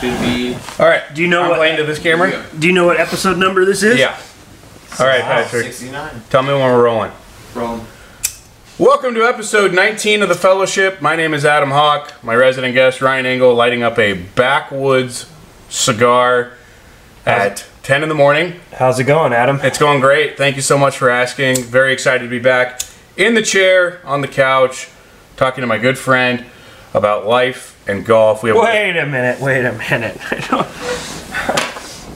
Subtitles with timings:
[0.00, 0.54] should be.
[0.78, 1.02] All right.
[1.14, 2.44] Do you know I'm what- playing to this camera?
[2.58, 3.98] Do you know what episode number this is?
[3.98, 4.16] Yeah.
[4.98, 5.64] All right, Wow, Patrick.
[5.64, 6.22] 69.
[6.30, 7.12] Tell me when we're rolling.
[7.54, 7.86] Rolling.
[8.78, 11.00] Welcome to episode 19 of the Fellowship.
[11.02, 12.12] My name is Adam Hawk.
[12.22, 15.30] My resident guest Ryan Engle lighting up a backwoods
[15.68, 16.52] cigar
[17.24, 18.60] at 10 in the morning.
[18.74, 19.60] How's it going, Adam?
[19.62, 20.36] It's going great.
[20.36, 21.62] Thank you so much for asking.
[21.64, 22.80] Very excited to be back
[23.16, 24.88] in the chair on the couch
[25.36, 26.44] talking to my good friend
[26.94, 28.42] about life and golf.
[28.42, 29.40] We have Wait a minute.
[29.40, 30.18] Wait a minute.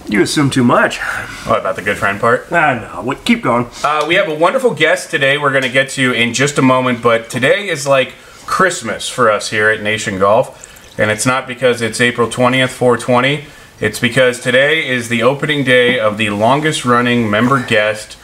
[0.08, 0.98] you assume too much.
[1.46, 2.46] oh, about the good friend part.
[2.50, 3.02] Ah, no.
[3.02, 3.66] Wait, keep going.
[3.84, 5.38] Uh, we have a wonderful guest today.
[5.38, 8.14] We're going to get to in just a moment, but today is like
[8.46, 12.96] Christmas for us here at Nation Golf, and it's not because it's April twentieth, four
[12.96, 13.44] twenty.
[13.80, 18.18] It's because today is the opening day of the longest running member guest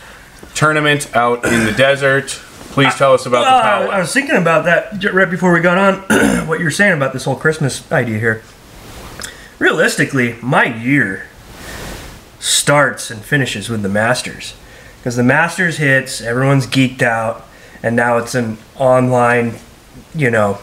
[0.54, 2.40] tournament out in the desert.
[2.76, 5.78] Please tell us about the Uh, I was thinking about that right before we got
[5.78, 6.46] on.
[6.46, 8.42] what you're saying about this whole Christmas idea here.
[9.58, 11.26] Realistically, my year
[12.38, 14.52] starts and finishes with the Masters,
[14.98, 17.46] because the Masters hits, everyone's geeked out,
[17.82, 19.54] and now it's an online,
[20.14, 20.58] you know,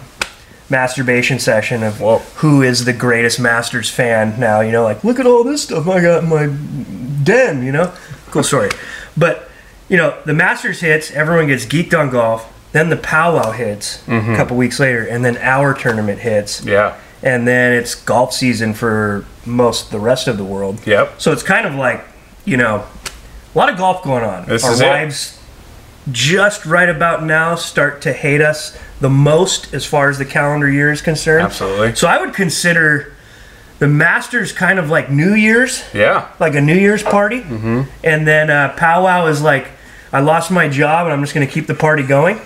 [0.70, 2.20] masturbation session of Whoa.
[2.36, 4.62] who is the greatest Masters fan now.
[4.62, 6.46] You know, like look at all this stuff I got in my
[7.24, 7.64] den.
[7.64, 7.92] You know,
[8.30, 8.70] cool story.
[9.18, 9.50] But
[9.94, 12.52] you know, the Masters hits, everyone gets geeked on golf.
[12.72, 16.96] Then the powwow hits a couple weeks later, and then our tournament hits, Yeah.
[17.22, 20.80] and then it's golf season for most the rest of the world.
[20.84, 21.22] Yep.
[21.22, 22.04] So it's kind of like,
[22.46, 22.86] you know,
[23.54, 24.46] a lot of golf going on.
[24.48, 24.88] This Our is it.
[24.88, 25.38] wives
[26.12, 30.68] just right about now start to hate us the most as far as the calendar
[30.68, 31.44] year is concerned.
[31.46, 31.94] Absolutely.
[31.94, 33.14] So I would consider
[33.78, 36.26] the Masters kind of like New Year's, Yeah.
[36.40, 37.42] like a New Year's party.
[37.42, 37.84] Mm-hmm.
[38.04, 39.68] And then uh, powwow is like,
[40.14, 42.40] I lost my job and I'm just going to keep the party going.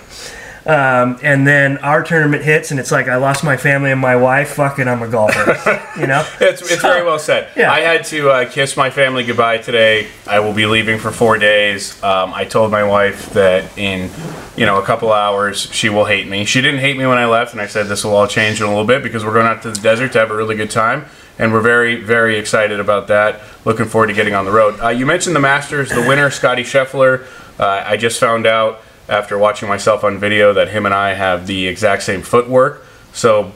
[0.66, 4.16] Um, and then our tournament hits and it's like I lost my family and my
[4.16, 4.50] wife.
[4.54, 5.80] Fucking, I'm a golfer.
[5.98, 6.26] you know.
[6.40, 7.50] It's, it's very well said.
[7.56, 7.72] Yeah.
[7.72, 10.08] I had to uh, kiss my family goodbye today.
[10.26, 12.02] I will be leaving for four days.
[12.02, 14.10] Um, I told my wife that in,
[14.56, 16.44] you know, a couple hours she will hate me.
[16.44, 18.66] She didn't hate me when I left, and I said this will all change in
[18.66, 20.70] a little bit because we're going out to the desert to have a really good
[20.70, 21.06] time,
[21.38, 23.40] and we're very, very excited about that.
[23.64, 24.78] Looking forward to getting on the road.
[24.80, 27.26] Uh, you mentioned the Masters, the winner, Scotty Scheffler.
[27.58, 31.46] Uh, I just found out after watching myself on video that him and I have
[31.46, 32.84] the exact same footwork.
[33.12, 33.52] So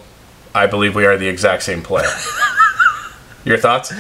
[0.55, 2.09] I believe we are the exact same player.
[3.45, 3.93] Your thoughts?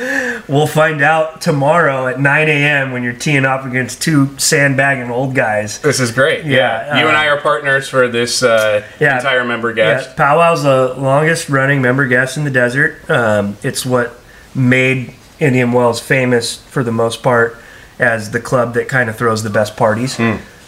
[0.49, 2.93] We'll find out tomorrow at 9 a.m.
[2.93, 5.81] when you're teeing up against two sandbagging old guys.
[5.81, 6.45] This is great.
[6.45, 9.17] Yeah, you and uh, I are partners for this uh, Yeah.
[9.17, 10.17] entire member Yeah, guest.
[10.17, 12.99] powwow's the longest running member guest in the desert.
[13.11, 14.17] Um, it's what
[14.55, 17.57] made Indian Wells famous for the most part
[18.03, 20.19] as the club that kind of throws the best parties.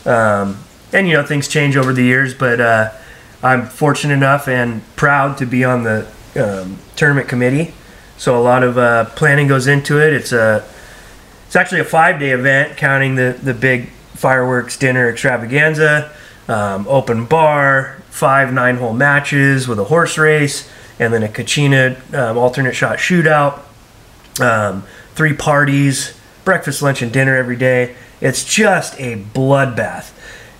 [0.06, 0.58] Um,
[0.92, 2.92] and you know things change over the years, but uh,
[3.42, 6.06] I'm fortunate enough and proud to be on the
[6.36, 7.74] um, tournament committee.
[8.16, 10.12] So a lot of uh, planning goes into it.
[10.12, 10.64] It's a
[11.46, 16.12] it's actually a five day event, counting the, the big fireworks dinner extravaganza,
[16.48, 20.70] um, open bar, five nine hole matches with a horse race,
[21.00, 23.60] and then a Kachina um, alternate shot shootout,
[24.40, 24.84] um,
[25.14, 27.94] three parties, breakfast, lunch, and dinner every day.
[28.20, 30.12] It's just a bloodbath.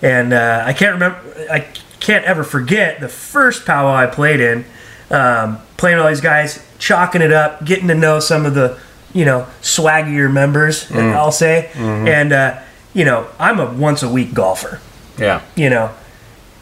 [0.03, 1.19] And uh, I can't remember,
[1.51, 1.61] I
[2.01, 4.65] can't ever forget the first powwow I played in,
[5.11, 8.79] um, playing with all these guys, chalking it up, getting to know some of the,
[9.15, 11.71] you know, swaggier members, I'll say.
[11.75, 12.61] And, uh,
[12.93, 14.81] you know, I'm a once a week golfer.
[15.19, 15.41] Yeah.
[15.55, 15.91] You know,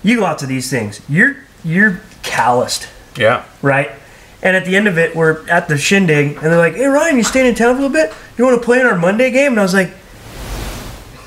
[0.02, 3.44] you go out to these things, you're you're calloused, Yeah.
[3.62, 3.90] right?
[4.42, 7.16] And at the end of it, we're at the shindig, and they're like, "Hey Ryan,
[7.16, 8.12] you staying in town for a little bit?
[8.36, 9.90] You want to play in our Monday game?" And I was like,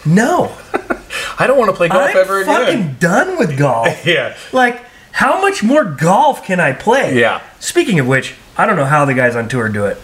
[0.05, 0.51] "No,
[1.39, 2.55] I don't want to play golf ever again.
[2.55, 3.87] I'm ever fucking done with golf.
[4.05, 4.35] Yeah.
[4.51, 7.41] like, how much more golf can I play?" Yeah.
[7.59, 9.97] Speaking of which, I don't know how the guys on tour do it.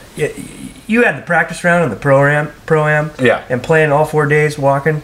[0.88, 3.44] You had the practice round and the pro am, pro am, Yeah.
[3.50, 5.02] and playing all four days walking.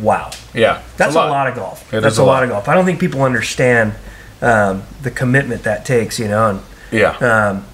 [0.00, 0.30] Wow.
[0.54, 0.82] Yeah.
[0.96, 1.46] That's a lot.
[1.48, 1.92] of golf.
[1.92, 2.32] It That's a a lot.
[2.34, 2.42] lot.
[2.44, 2.68] of golf.
[2.68, 3.94] I don't think people understand
[4.40, 6.18] um, the commitment that takes.
[6.18, 6.60] You know, and
[6.90, 7.16] Yeah.
[7.18, 7.64] um,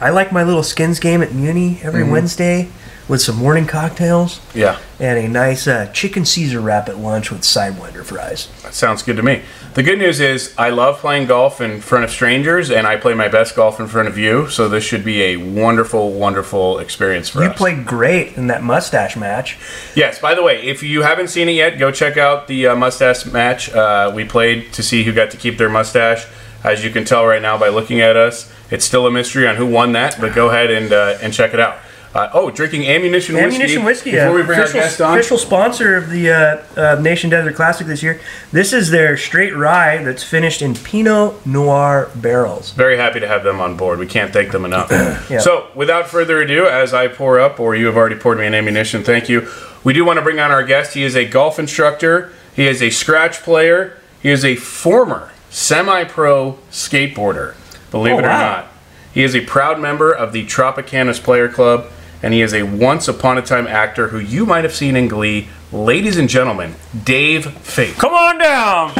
[0.00, 2.12] I like my little skins game at Muni every Mm-hmm.
[2.12, 2.68] Wednesday
[3.08, 4.78] with some morning cocktails yeah.
[5.00, 8.48] and a nice uh, chicken Caesar wrap at lunch with sidewinder fries.
[8.62, 9.42] That sounds good to me.
[9.74, 13.14] The good news is I love playing golf in front of strangers, and I play
[13.14, 14.48] my best golf in front of you.
[14.50, 17.54] So this should be a wonderful, wonderful experience for You us.
[17.54, 19.56] You played great in that mustache match.
[19.94, 20.18] Yes.
[20.18, 23.24] By the way, if you haven't seen it yet, go check out the uh, mustache
[23.26, 23.70] match.
[23.72, 26.26] Uh, we played to see who got to keep their mustache.
[26.68, 29.56] As you can tell right now by looking at us, it's still a mystery on
[29.56, 30.20] who won that.
[30.20, 31.78] But go ahead and uh, and check it out.
[32.14, 33.54] Uh, oh, drinking ammunition whiskey.
[33.54, 34.10] Ammunition whiskey.
[34.12, 34.34] Before yeah.
[34.34, 35.18] we bring official, our guest on.
[35.18, 38.20] official sponsor of the uh, uh, Nation Desert Classic this year.
[38.50, 42.72] This is their straight rye that's finished in Pinot Noir barrels.
[42.72, 43.98] Very happy to have them on board.
[43.98, 44.90] We can't thank them enough.
[45.28, 45.40] Yeah.
[45.40, 48.54] So, without further ado, as I pour up, or you have already poured me an
[48.54, 49.48] ammunition, thank you.
[49.84, 50.94] We do want to bring on our guest.
[50.94, 55.30] He is a golf instructor, he is a scratch player, he is a former
[55.62, 57.54] semi pro skateboarder,
[57.90, 58.38] believe Oh, it or wow.
[58.56, 58.68] not.
[59.12, 61.86] He is a proud member of the Tropicanas Player Club,
[62.22, 65.08] and he is a once upon a time actor who you might have seen in
[65.08, 65.48] Glee.
[65.72, 67.94] Ladies and gentlemen, Dave Fate.
[67.96, 68.94] Come on down.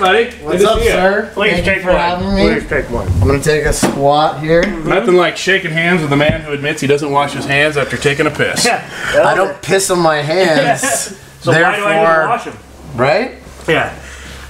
[0.00, 0.30] buddy.
[0.38, 1.30] What's up, sir?
[1.34, 1.98] Please Thank take you for one.
[1.98, 2.48] having me.
[2.54, 3.06] Please take one.
[3.20, 4.64] I'm gonna take a squat here.
[4.64, 7.98] Nothing like shaking hands with a man who admits he doesn't wash his hands after
[7.98, 8.64] taking a piss.
[8.64, 8.88] Yeah.
[9.22, 11.18] I don't piss on my hands.
[11.40, 12.56] So why do I need to wash them?
[12.96, 13.38] right?
[13.66, 13.98] Yeah.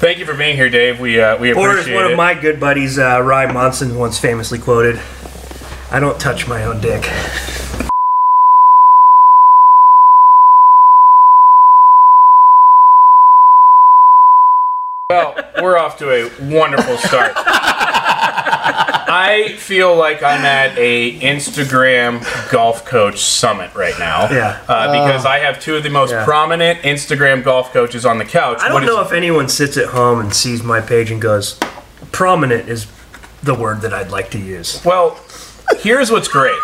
[0.00, 0.99] Thank you for being here, Dave.
[0.99, 2.12] We uh, we Or as one it.
[2.12, 4.99] of my good buddies, uh, Ryan Monson, once famously quoted,
[5.91, 7.05] "I don't touch my own dick."
[15.11, 17.32] well, we're off to a wonderful start.
[19.20, 24.31] I feel like I'm at a Instagram golf coach summit right now.
[24.31, 24.58] Yeah.
[24.67, 26.25] Uh, because I have two of the most Yeah.
[26.25, 28.58] prominent Instagram golf coaches on the couch.
[28.62, 31.56] I don't is- know if anyone sits at home and sees my page and goes,
[32.12, 32.87] "Prominent is
[33.43, 35.19] the word that I'd like to use." Well,
[35.81, 36.58] here's what's great.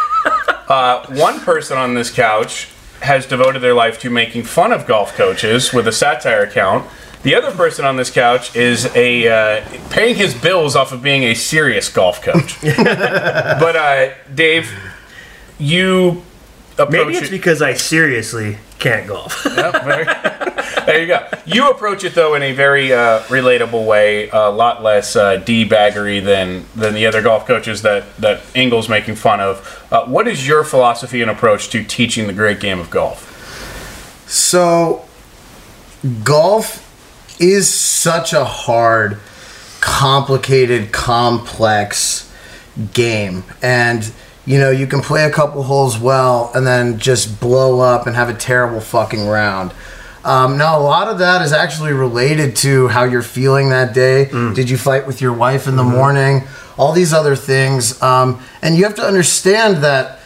[0.69, 2.69] Uh, one person on this couch
[3.00, 6.87] has devoted their life to making fun of golf coaches with a satire account.
[7.26, 11.25] The other person on this couch is a uh, paying his bills off of being
[11.25, 12.56] a serious golf coach.
[12.62, 14.70] but uh, Dave,
[15.58, 16.23] you
[16.78, 19.44] approach Maybe it's it- because I seriously can't golf.
[19.56, 20.05] Yep, very-
[20.87, 21.26] there you go.
[21.46, 26.25] You approach it though in a very uh, relatable way, a lot less uh, d-baggery
[26.25, 29.84] than than the other golf coaches that that Engle's making fun of.
[29.90, 33.32] Uh, what is your philosophy and approach to teaching the great game of golf?
[34.31, 35.05] So,
[36.23, 36.84] golf
[37.41, 39.19] is such a hard,
[39.81, 42.33] complicated, complex
[42.93, 43.44] game.
[43.62, 44.11] And,
[44.44, 48.17] you know, you can play a couple holes well and then just blow up and
[48.17, 49.73] have a terrible fucking round.
[50.25, 54.25] Um, now, a lot of that is actually related to how you're feeling that day.
[54.55, 56.43] Did you fight with your wife in the morning?
[56.77, 58.03] All these other things.
[58.03, 60.19] Um, and you have to understand that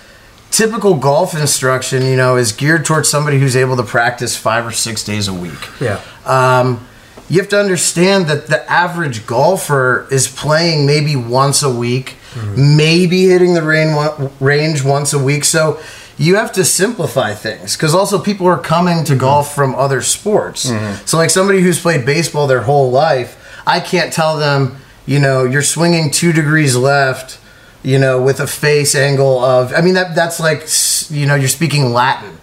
[0.50, 4.72] typical golf instruction, you know, is geared towards somebody who's able to practice five or
[4.72, 5.68] six days a week.
[5.80, 6.00] yeah.
[6.24, 6.86] Um,
[7.30, 12.76] you have to understand that the average golfer is playing maybe once a week, mm-hmm.
[12.76, 15.44] maybe hitting the rain one, range once a week.
[15.44, 15.80] So
[16.18, 19.20] you have to simplify things because also people are coming to mm-hmm.
[19.20, 20.68] golf from other sports.
[20.68, 21.06] Mm-hmm.
[21.06, 24.76] So, like somebody who's played baseball their whole life, I can't tell them,
[25.06, 27.38] you know, you're swinging two degrees left.
[27.82, 30.68] You know, with a face angle of, I mean, that that's like,
[31.10, 32.36] you know, you're speaking Latin.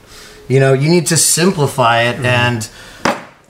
[0.48, 2.68] You know, you need to simplify it, and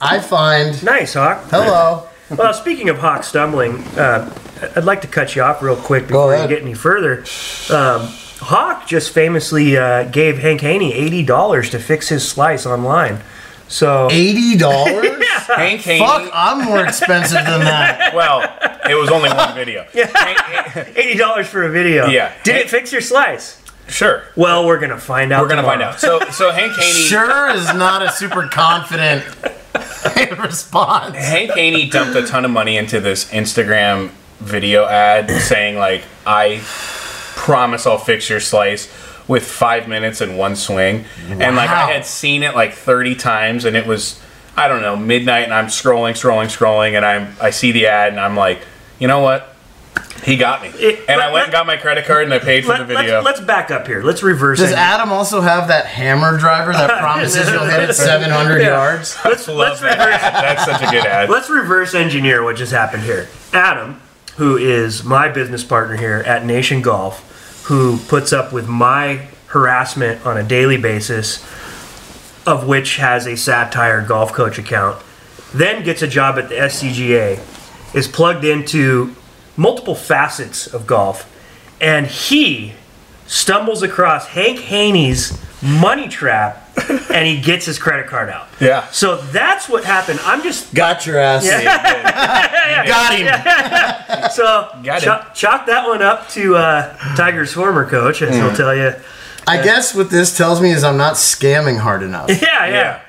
[0.00, 1.44] I find Nice, Hawk.
[1.50, 2.08] Hello.
[2.30, 4.32] Well, speaking of Hawk stumbling, uh,
[4.76, 7.20] I'd like to cut you off real quick before you get any further.
[7.74, 8.06] Um,
[8.40, 13.20] Hawk just famously uh, gave Hank Haney eighty dollars to fix his slice online.
[13.66, 15.06] So Eighty dollars?
[15.46, 15.98] Hank Haney.
[16.04, 18.12] Fuck, I'm more expensive than that.
[18.14, 18.40] Well,
[18.90, 19.84] it was only one video.
[19.94, 22.06] Hank- eighty dollars for a video.
[22.06, 22.32] Yeah.
[22.44, 23.60] Did Hank- it fix your slice?
[23.88, 24.24] sure.
[24.36, 25.42] Well, we're gonna find out.
[25.42, 25.98] We're gonna find out.
[25.98, 26.92] So, so Hank Haney.
[26.92, 29.24] Sure is not a super confident
[30.38, 31.16] response.
[31.16, 36.60] Hank Haney dumped a ton of money into this Instagram video ad saying like, "I
[36.64, 38.88] promise I'll fix your slice
[39.26, 43.64] with five minutes and one swing," and like I had seen it like thirty times,
[43.64, 44.20] and it was
[44.56, 48.12] I don't know midnight, and I'm scrolling, scrolling, scrolling, and I'm I see the ad,
[48.12, 48.60] and I'm like,
[48.98, 49.54] you know what?
[50.24, 52.38] He got me, It- and I let- went and got my credit card and I
[52.38, 53.18] paid for the Let, video.
[53.20, 54.02] us let's back up here.
[54.02, 54.76] Let's reverse Does it.
[54.78, 59.16] Adam also have that hammer driver that promises you'll hit it 700 yards?
[59.24, 59.98] Let's, Love let's that.
[59.98, 61.30] reverse That's such a good ad.
[61.30, 63.28] Let's reverse engineer what just happened here.
[63.52, 64.00] Adam,
[64.36, 70.24] who is my business partner here at Nation Golf, who puts up with my harassment
[70.26, 71.42] on a daily basis,
[72.46, 75.00] of which has a satire golf coach account,
[75.54, 77.40] then gets a job at the SCGA,
[77.94, 79.14] is plugged into
[79.58, 81.30] multiple facets of golf,
[81.80, 82.72] and he
[83.26, 86.64] stumbles across Hank Haney's money trap
[87.10, 88.48] and he gets his credit card out.
[88.60, 88.88] Yeah.
[88.90, 90.20] So that's what happened.
[90.22, 91.44] I'm just Got your ass.
[91.44, 92.86] Yeah.
[92.86, 94.30] Got him.
[94.30, 98.74] so Got chalk, chalk that one up to uh, Tiger's former coach, as he'll tell
[98.74, 98.94] you.
[99.46, 102.28] I guess what this tells me is I'm not scamming hard enough.
[102.42, 103.00] Yeah, yeah, yeah.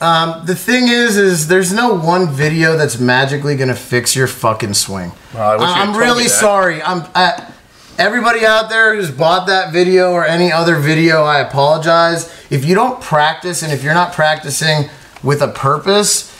[0.00, 4.74] Um, the thing is, is there's no one video that's magically gonna fix your fucking
[4.74, 5.12] swing.
[5.34, 6.82] Well, I wish you had I'm really sorry.
[6.82, 7.04] I'm.
[7.14, 7.52] I,
[7.98, 12.32] Everybody out there who's bought that video or any other video, I apologize.
[12.50, 14.88] If you don't practice and if you're not practicing
[15.22, 16.32] with a purpose,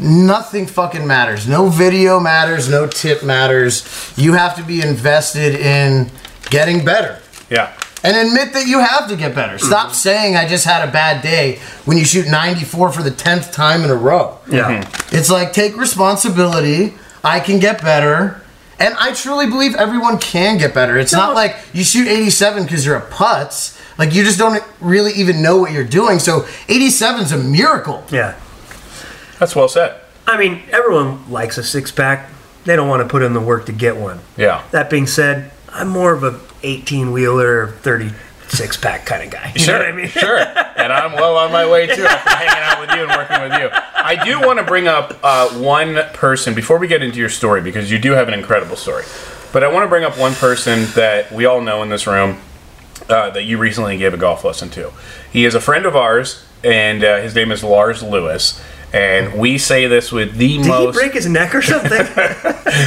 [0.00, 1.46] nothing fucking matters.
[1.46, 4.14] No video matters, no tip matters.
[4.16, 6.10] You have to be invested in
[6.48, 7.20] getting better.
[7.50, 7.76] Yeah.
[8.06, 9.58] And admit that you have to get better.
[9.58, 9.94] Stop mm-hmm.
[9.94, 13.82] saying I just had a bad day when you shoot 94 for the 10th time
[13.82, 14.38] in a row.
[14.48, 14.82] Yeah.
[14.82, 15.16] Mm-hmm.
[15.16, 16.94] It's like take responsibility.
[17.24, 18.40] I can get better.
[18.78, 20.98] And I truly believe everyone can get better.
[20.98, 23.80] It's not like you shoot 87 because you're a putz.
[23.98, 26.18] Like you just don't really even know what you're doing.
[26.18, 28.04] So 87 is a miracle.
[28.10, 28.38] Yeah.
[29.38, 30.00] That's well said.
[30.26, 32.30] I mean, everyone likes a six pack.
[32.64, 34.20] They don't want to put in the work to get one.
[34.36, 34.62] Yeah.
[34.72, 39.52] That being said, I'm more of a 18 wheeler or 36 pack kind of guy.
[39.54, 40.08] You sure, know what I mean?
[40.08, 40.38] sure.
[40.76, 43.60] And I'm well on my way too after hanging out with you and working with
[43.60, 43.70] you.
[43.72, 47.60] I do want to bring up uh, one person before we get into your story
[47.60, 49.02] because you do have an incredible story.
[49.52, 52.38] But I want to bring up one person that we all know in this room
[53.08, 54.92] uh, that you recently gave a golf lesson to.
[55.32, 58.62] He is a friend of ours, and uh, his name is Lars Lewis.
[58.92, 62.06] And we say this with the most Did he break his neck or something?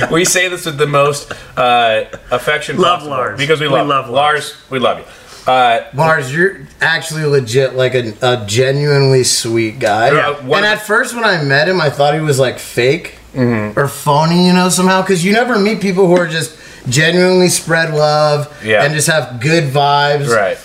[0.12, 3.38] we say this with the most uh, affection Love possible Lars.
[3.38, 4.56] because we We love, love Lars.
[4.70, 5.06] We love you.
[5.52, 10.12] Uh, Mars, you're actually legit like a, a genuinely sweet guy.
[10.12, 13.88] Yeah, and at first, when I met him, I thought he was like fake or
[13.88, 15.02] phony, you know, somehow.
[15.02, 18.84] Because you never meet people who are just genuinely spread love Yeah.
[18.84, 20.28] and just have good vibes.
[20.34, 20.58] right.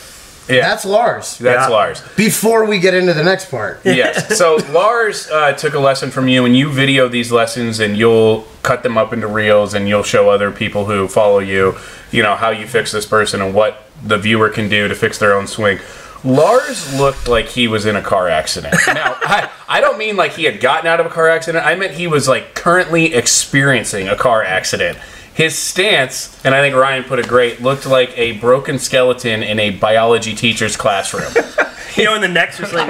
[0.49, 0.61] Yeah.
[0.61, 1.39] That's Lars.
[1.39, 1.75] That's Yeah.
[1.75, 2.03] Lars.
[2.17, 3.81] Before we get into the next part.
[3.85, 4.37] yes.
[4.37, 8.47] So Lars uh, took a lesson from you, and you video these lessons, and you'll
[8.63, 11.77] cut them up into reels, and you'll show other people who follow you,
[12.11, 15.19] you know, how you fix this person and what the viewer can do to fix
[15.19, 15.79] their own swing.
[16.25, 18.75] Lars looked like he was in a car accident.
[18.87, 21.67] Now, I, I don't mean like he had gotten out of a car accident.
[21.67, 24.99] I meant he was like currently experiencing a car accident.
[25.35, 29.59] His stance, and I think Ryan put it great, looked like a broken skeleton in
[29.59, 31.33] a biology teacher's classroom.
[31.97, 32.89] you know, in the neck's just like,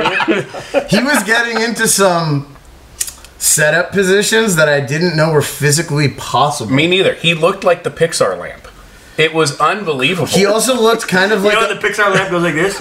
[0.90, 2.54] He was getting into some
[3.38, 6.70] setup positions that I didn't know were physically possible.
[6.72, 7.14] Me neither.
[7.14, 8.68] He looked like the Pixar lamp.
[9.16, 10.26] It was unbelievable.
[10.26, 12.78] He also looked kind of you like, know, a- the Pixar lamp goes like this.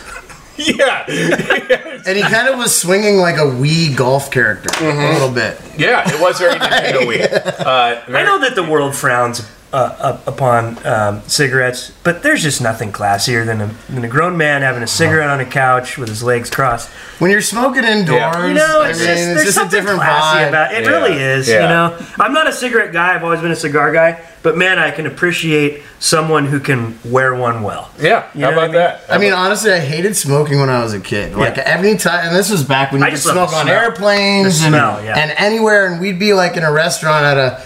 [0.57, 1.05] yeah,
[2.05, 5.59] and he kind of was swinging like a Wii golf character a little bit.
[5.77, 6.03] yeah.
[6.13, 7.23] It was very Nintendo Wii.
[7.59, 12.61] Uh, very- I know that the world frowns uh, upon um, cigarettes, but there's just
[12.61, 16.09] nothing classier than a, than a grown man having a cigarette on a couch with
[16.09, 16.89] his legs crossed.
[17.19, 18.47] When you're smoking indoors, Yeah.
[18.47, 20.49] You know, I it's mean, just, it's there's just a something different classy vibe.
[20.49, 20.77] about it.
[20.77, 20.89] It Yeah.
[20.91, 21.47] really is.
[21.49, 21.61] Yeah.
[21.63, 23.15] You know, I'm not a cigarette guy.
[23.15, 27.33] I've always been a cigar guy, but man, I can appreciate someone who can wear
[27.33, 27.89] one well.
[27.99, 28.25] yeah.
[28.35, 28.73] You How know what about I mean?
[28.73, 29.01] that?
[29.09, 31.33] I mean, honestly, I hated smoking when I was a kid.
[31.35, 31.63] Like Yeah.
[31.65, 33.69] every time, and this was back when you I could smoke on smell.
[33.83, 35.17] airplanes The and, smell, yeah.
[35.17, 37.65] and anywhere, and we'd be like in a restaurant at a s-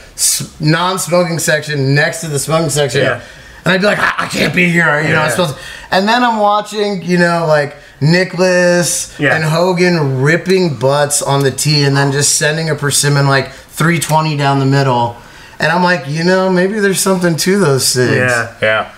[0.60, 3.22] non-smoking section next to the smoking section, Yeah.
[3.66, 5.20] and I'd be like, I, I can't be here, you know.
[5.22, 5.30] I'm Yeah.
[5.30, 5.62] supposed to.
[5.92, 9.36] And then I'm watching, you know, like Nicklaus Yeah.
[9.36, 14.36] and Hogan ripping butts on the tee, and then just sending a persimmon like 320
[14.38, 15.16] down the middle.
[15.60, 18.16] And I'm like, you know, maybe there's something to those things.
[18.16, 18.54] Yeah.
[18.62, 18.92] yeah.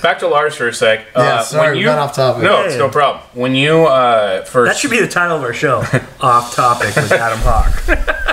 [0.00, 1.06] Back to Lars for a sec.
[1.14, 2.42] Yeah, Uh, sorry, when we got off topic.
[2.44, 3.22] No, it's no problem.
[3.34, 5.78] When you uh, first That should be the title of our show.
[6.20, 7.82] Off topic with Adam Hawk.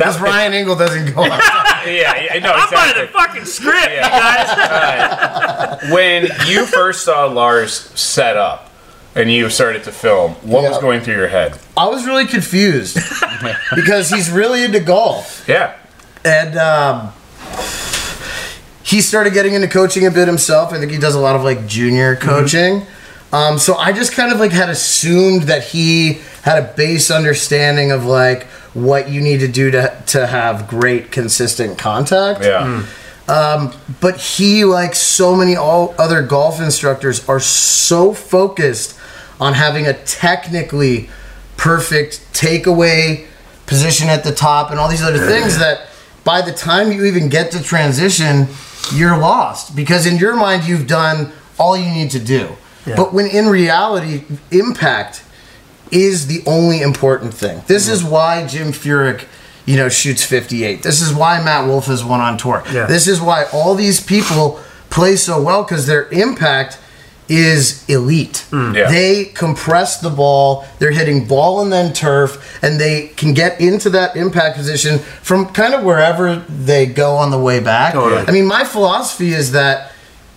[0.00, 1.30] Because Ryan Engle doesn't go out.
[1.86, 3.02] yeah, yeah, no, I'm by exactly.
[3.06, 4.06] the fucking script, Yeah.
[4.06, 5.90] you guys.
[5.92, 8.70] when you first saw Lars set up
[9.14, 10.80] and you started to film, what was Yeah.
[10.80, 11.58] going through your head?
[11.76, 12.98] I was really confused
[13.74, 15.74] because he's really into golf, Yeah.
[16.24, 17.12] and um,
[18.82, 20.72] he started getting into coaching a bit himself.
[20.72, 22.86] I think he does a lot of like junior coaching.
[23.32, 27.92] Um, so I just kind of like had assumed that he had a base understanding
[27.92, 28.44] of like
[28.74, 32.42] what you need to do to to have great consistent contact.
[32.44, 32.84] Yeah.
[34.00, 38.98] but he like so many all other golf instructors are so focused
[39.40, 41.08] on having a technically
[41.56, 43.26] perfect takeaway
[43.66, 45.86] position at the top and all these other things that
[46.24, 48.48] by the time you even get to transition
[48.92, 52.56] you're lost because in your mind you've done all you need to do
[52.90, 52.96] Yeah.
[52.96, 55.24] but when in reality impact
[55.90, 57.62] is the only important thing.
[57.66, 58.12] This is mm-hmm.
[58.12, 59.26] why Jim Furyk,
[59.66, 60.82] you know, shoots 58.
[60.82, 62.62] This is why Matt Wolff has won on tour.
[62.72, 62.86] Yeah.
[62.86, 66.78] This is why all these people play so well because their impact
[67.28, 68.44] is elite.
[68.50, 68.74] Mm.
[68.74, 68.90] Yeah.
[68.90, 73.88] They compress the ball, they're hitting ball and then turf, and they can get into
[73.90, 77.94] that impact position from kind of wherever they go on the way back.
[77.94, 78.26] Totally.
[78.26, 79.92] I mean, my philosophy is that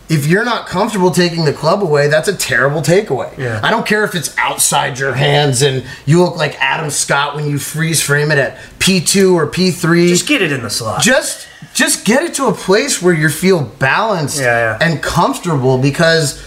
[0.10, 3.36] if you're not comfortable taking the club away, that's a terrible takeaway.
[3.38, 3.60] Yeah.
[3.63, 7.45] I don't care if it's outside your hands and you look like Adam Scott when
[7.50, 10.10] you freeze frame it at P2 or P3.
[10.10, 11.01] Just get it in the slot.
[11.01, 14.86] Just just get it to a place where you feel balanced Yeah, yeah.
[14.88, 16.43] and comfortable because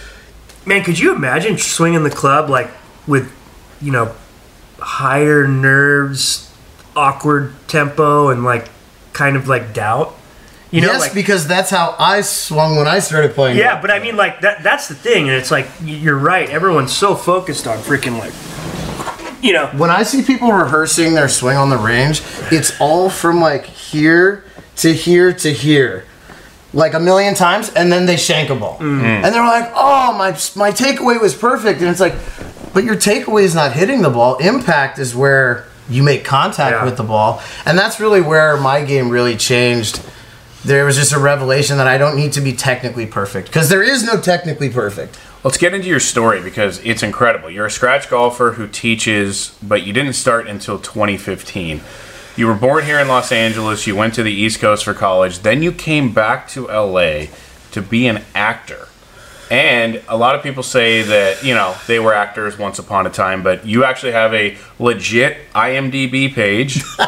[0.66, 2.68] Man, could you imagine swinging the club like
[3.06, 3.32] with,
[3.80, 4.14] you know,
[4.80, 6.52] higher nerves,
[6.96, 8.68] awkward tempo, and like
[9.12, 10.14] kind of like doubt?
[10.73, 13.56] You know, yes, like because that's how I swung when I started playing.
[13.56, 14.62] yeah, but I mean, like that.
[14.64, 16.50] That's the thing, and it's like you're right.
[16.50, 18.32] Everyone's so focused on freaking like,
[19.42, 22.20] you know, when I see people rehearsing their swing on the range,
[22.50, 24.44] it's all from like here
[24.76, 26.04] to here to here,
[26.75, 29.00] like a million times, and then they shank a ball, mm.
[29.00, 29.25] Mm.
[29.25, 32.14] and they're like, "Oh, my my takeaway was perfect," and it's like,
[32.75, 34.37] but your takeaway is not hitting the ball.
[34.38, 36.85] Impact is where you make contact Yeah.
[36.85, 40.00] with the ball, and that's really where my game really changed.
[40.66, 43.85] There was just a revelation that I don't need to be technically perfect because there
[43.85, 45.16] is no technically perfect.
[45.44, 47.49] Let's get into your story because it's incredible.
[47.49, 51.82] You're a scratch golfer who teaches, but you didn't start until 2015.
[52.37, 53.87] You were born here in Los Angeles.
[53.87, 55.38] You went to the East Coast for college.
[55.38, 57.26] Then you came back to LA
[57.70, 58.88] to be an actor.
[59.52, 63.11] And a lot of people say that, you know, they were actors once upon a
[63.11, 66.82] time, but you actually have a legit IMDb page.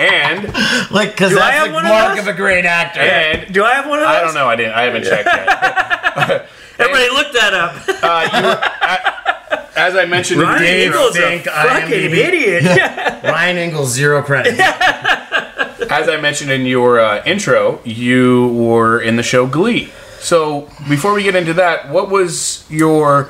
[0.00, 0.44] and,
[0.90, 2.26] Like, because I that's have the one of mark those?
[2.26, 3.00] of a great actor.
[3.00, 4.14] and do I have one of those?
[4.16, 4.46] I don't know.
[4.48, 4.72] I didn't.
[4.74, 6.48] I haven't checked yet.
[6.80, 7.74] Everybody, look that up.
[8.02, 12.14] Uh, you were, I, as I mentioned, in Ryan Dave Eagle's a fucking IMDb.
[12.14, 13.22] idiot.
[13.24, 14.58] Ryan Engle's, zero credit.
[14.58, 19.92] as I mentioned in your uh, intro, you were in the show Glee.
[20.20, 23.28] So before we get into that, what was your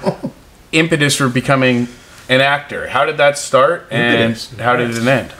[0.73, 1.89] impetus for becoming
[2.29, 2.89] an actor?
[2.89, 4.57] How did that start, and Impetus.
[4.59, 5.33] how did it end?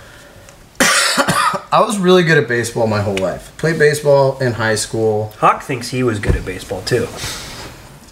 [1.72, 3.56] I was really good at baseball my whole life.
[3.56, 5.32] Played baseball in high school.
[5.38, 7.06] Hawk thinks he was good at baseball too.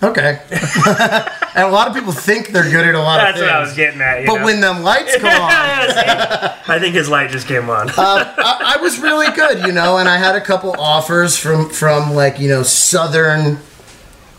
[0.00, 0.40] Okay.
[0.50, 3.40] and a lot of people think they're good at a lot That's of things.
[3.40, 4.20] That's what I was getting at.
[4.20, 4.44] You But know?
[4.44, 7.88] when them lights come on, I think his light just came on.
[7.88, 11.68] Um, I, I was really good, you know, and I had a couple offers from
[11.70, 13.58] from like you know southern,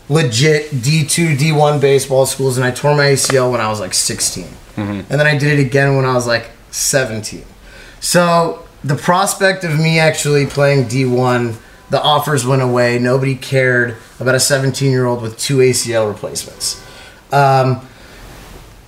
[0.08, 3.80] legit D two D one baseball schools, and I tore my ACL when I was
[3.80, 4.80] like 16, mm-hmm.
[4.80, 7.44] and then I did it again when I was like 17.
[8.00, 11.56] So the prospect of me actually playing D one,
[11.90, 12.98] the offers went away.
[12.98, 16.82] Nobody cared about a 17 year old with two ACL replacements.
[17.32, 17.86] Um,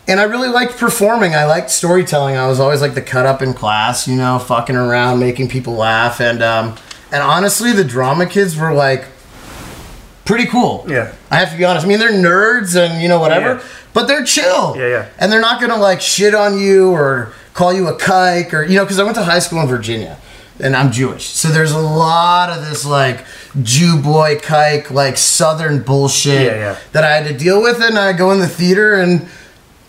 [0.09, 1.35] and I really liked performing.
[1.35, 2.37] I liked storytelling.
[2.37, 5.75] I was always like the cut up in class, you know, fucking around, making people
[5.75, 6.77] laugh, and um,
[7.13, 9.05] and honestly, the drama kids were like
[10.25, 10.85] pretty cool.
[10.89, 11.13] Yeah.
[11.31, 11.85] I have to be honest.
[11.87, 13.63] I mean, they're nerds and you know whatever, Yeah.
[13.93, 14.75] but they're chill.
[14.77, 15.09] Yeah, yeah.
[15.19, 18.77] And they're not gonna like shit on you or call you a kike or you
[18.77, 20.19] know, because I went to high school in Virginia.
[20.61, 23.25] And I'm Jewish, so there's a lot of this like
[23.63, 26.79] Jew boy kike, like Southern bullshit Yeah, yeah.
[26.93, 27.81] that I had to deal with.
[27.81, 29.27] And I go in the theater, and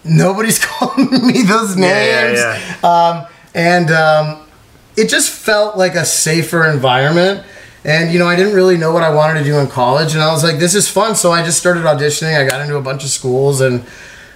[0.04, 2.40] nobody's calling me those names.
[2.40, 4.48] Yeah, Um, and um,
[4.96, 7.46] it just felt like a safer environment.
[7.84, 10.24] And you know, I didn't really know what I wanted to do in college, and
[10.24, 12.40] I was like, "This is fun." So I just started auditioning.
[12.40, 13.82] I got into a bunch of schools, and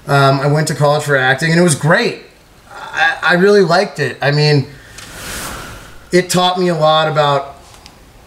[0.06, 2.26] um, I went to college for acting, and it was great.
[2.98, 4.18] I, I really liked it.
[4.22, 4.68] I mean,
[6.12, 7.56] it taught me a lot about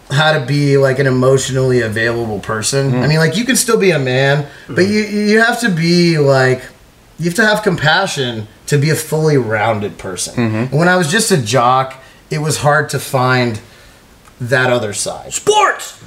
[0.09, 2.91] how to be like an emotionally available person.
[2.91, 3.03] Mm-hmm.
[3.03, 4.91] I mean, like you can still be a man, but mm-hmm.
[4.91, 6.63] you you have to be like
[7.17, 10.35] you have to have compassion to be a fully rounded person.
[10.35, 10.55] Mm-hmm.
[10.55, 13.61] And when I was just a jock, it was hard to find
[14.39, 15.33] that other side.
[15.33, 15.99] Sports.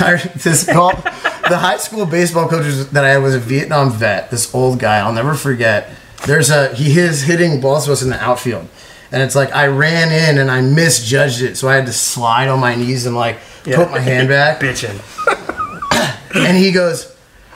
[0.42, 1.02] this golf,
[1.48, 4.30] the high school baseball coach that I had was a Vietnam vet.
[4.30, 5.90] This old guy, I'll never forget.
[6.26, 8.66] There's a he is hitting balls to us in the outfield,
[9.12, 12.48] and it's like I ran in and I misjudged it, so I had to slide
[12.48, 14.60] on my knees and like put my hand back.
[14.60, 15.00] Bitching.
[16.36, 17.14] And he goes,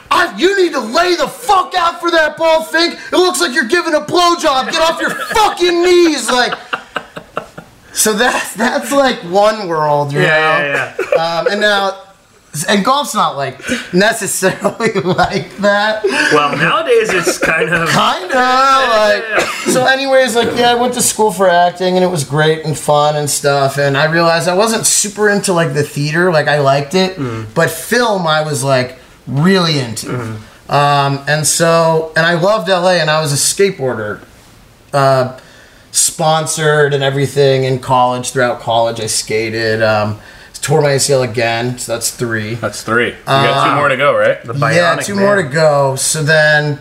[0.09, 2.93] I, "You need to lay the fuck out for that ball, Fink.
[2.93, 4.71] It looks like you're giving a blowjob.
[4.71, 6.57] Get off your fucking knees, like."
[7.91, 10.25] So that's that's like one world, you know.
[10.25, 11.39] Yeah, yeah, yeah.
[11.39, 12.08] Um, and now,
[12.65, 13.59] and golf's not like
[13.93, 16.03] necessarily like that.
[16.33, 17.89] Well, nowadays it's kind of.
[17.89, 19.41] Kind of like.
[19.73, 22.77] So, anyways, like yeah, I went to school for acting, and it was great and
[22.77, 23.77] fun and stuff.
[23.77, 27.17] And I realized I wasn't super into like the theater, like I liked it,
[27.53, 30.37] but film I was like really into.
[30.69, 34.23] Um, and so, and I loved LA, and I was a skateboarder.
[34.93, 35.39] Uh,
[35.91, 38.31] sponsored and everything in college.
[38.31, 39.81] Throughout college, I skated.
[39.81, 40.19] Um,
[40.61, 42.55] tore my ACL again, so that's three.
[42.55, 43.07] That's three.
[43.09, 44.43] You got two more to go, right?
[44.43, 45.23] The yeah, two man.
[45.25, 45.95] more to go.
[45.95, 46.79] So then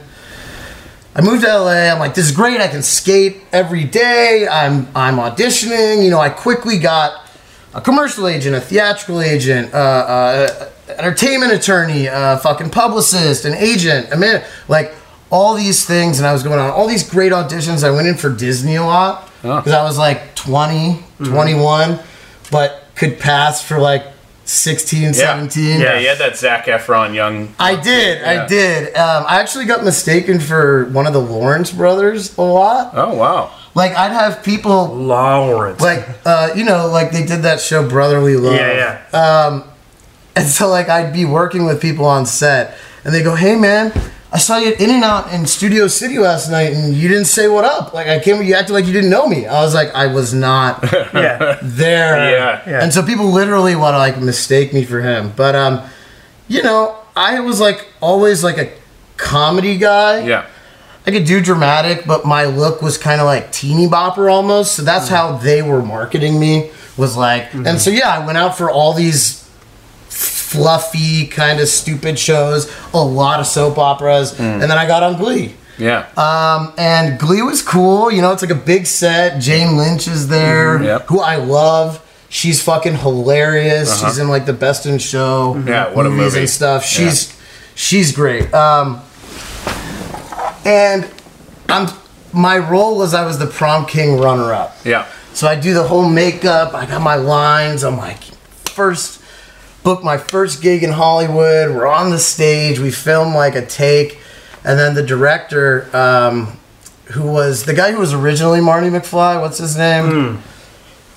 [1.14, 1.90] I moved to LA.
[1.92, 2.60] I'm like, this is great.
[2.60, 4.46] I can skate every day.
[4.50, 6.04] I'm I'm auditioning.
[6.04, 7.26] You know, I quickly got
[7.74, 14.12] a commercial agent, a theatrical agent, uh, uh, entertainment attorney, a fucking publicist, an agent,
[14.12, 14.94] a man, like
[15.30, 16.18] all these things.
[16.18, 17.84] And I was going on all these great auditions.
[17.84, 19.56] I went in for Disney a lot Oh.
[19.58, 22.00] because I was like 20, 21.
[22.50, 24.04] but could pass for like
[24.44, 25.78] 16, 17.
[25.80, 27.54] Yeah, you had that Zac Efron young.
[27.58, 28.44] I did, Yeah.
[28.44, 28.96] I did.
[28.96, 32.92] Um, I actually got mistaken for one of the Lawrence brothers a lot.
[32.94, 33.50] Oh wow.
[33.74, 35.80] Like I'd have people Lawrence.
[35.80, 38.54] like uh, you know like they did that show Brotherly Love.
[38.54, 39.18] yeah, yeah.
[39.18, 39.64] Um,
[40.34, 43.92] and so like I'd be working with people on set, and they go, "Hey man,
[44.30, 47.24] I saw you at In and Out in Studio City last night, and you didn't
[47.24, 47.94] say what up.
[47.94, 49.46] Like I came, you acted like you didn't know me.
[49.46, 51.58] I was like, I was not yeah.
[51.62, 52.30] there.
[52.30, 52.62] Yeah.
[52.66, 52.82] Yeah.
[52.82, 55.32] And so people literally want to like mistake me for him.
[55.34, 55.82] But um,
[56.46, 58.70] you know, I was like always like a
[59.16, 60.26] comedy guy.
[60.26, 60.46] Yeah.
[61.06, 64.76] I could do dramatic, but my look was kind of like teeny bopper almost.
[64.76, 66.70] So that's how they were marketing me.
[66.98, 69.47] Was like, and so yeah, I went out for all these
[70.52, 75.16] fluffy kind of stupid shows, a lot of soap operas, and then I got on
[75.18, 75.54] Glee.
[75.78, 76.06] Yeah.
[76.16, 78.10] Um, and Glee was cool.
[78.10, 79.40] You know, it's like a big set.
[79.40, 81.06] Jane Lynch is there, Yep.
[81.06, 82.02] who I love.
[82.30, 84.00] She's fucking hilarious.
[84.00, 86.40] She's in like the Best in Show, Yeah, what a movie.
[86.40, 86.84] and stuff.
[86.84, 87.32] She's
[87.74, 88.52] she's great.
[88.52, 89.00] Um,
[90.64, 91.08] and
[91.68, 91.88] I'm
[92.32, 94.76] my role was I was the prom king runner up.
[94.84, 95.06] yeah.
[95.32, 96.74] So I do the whole makeup.
[96.74, 97.84] I got my lines.
[97.84, 98.22] I'm like,
[98.74, 99.20] first
[99.88, 101.74] book my first gig in Hollywood.
[101.74, 102.78] We're on the stage.
[102.78, 104.18] We film like a take,
[104.62, 106.58] and then the director, um,
[107.12, 109.40] who was the guy who was originally Marty McFly.
[109.40, 110.42] What's his name?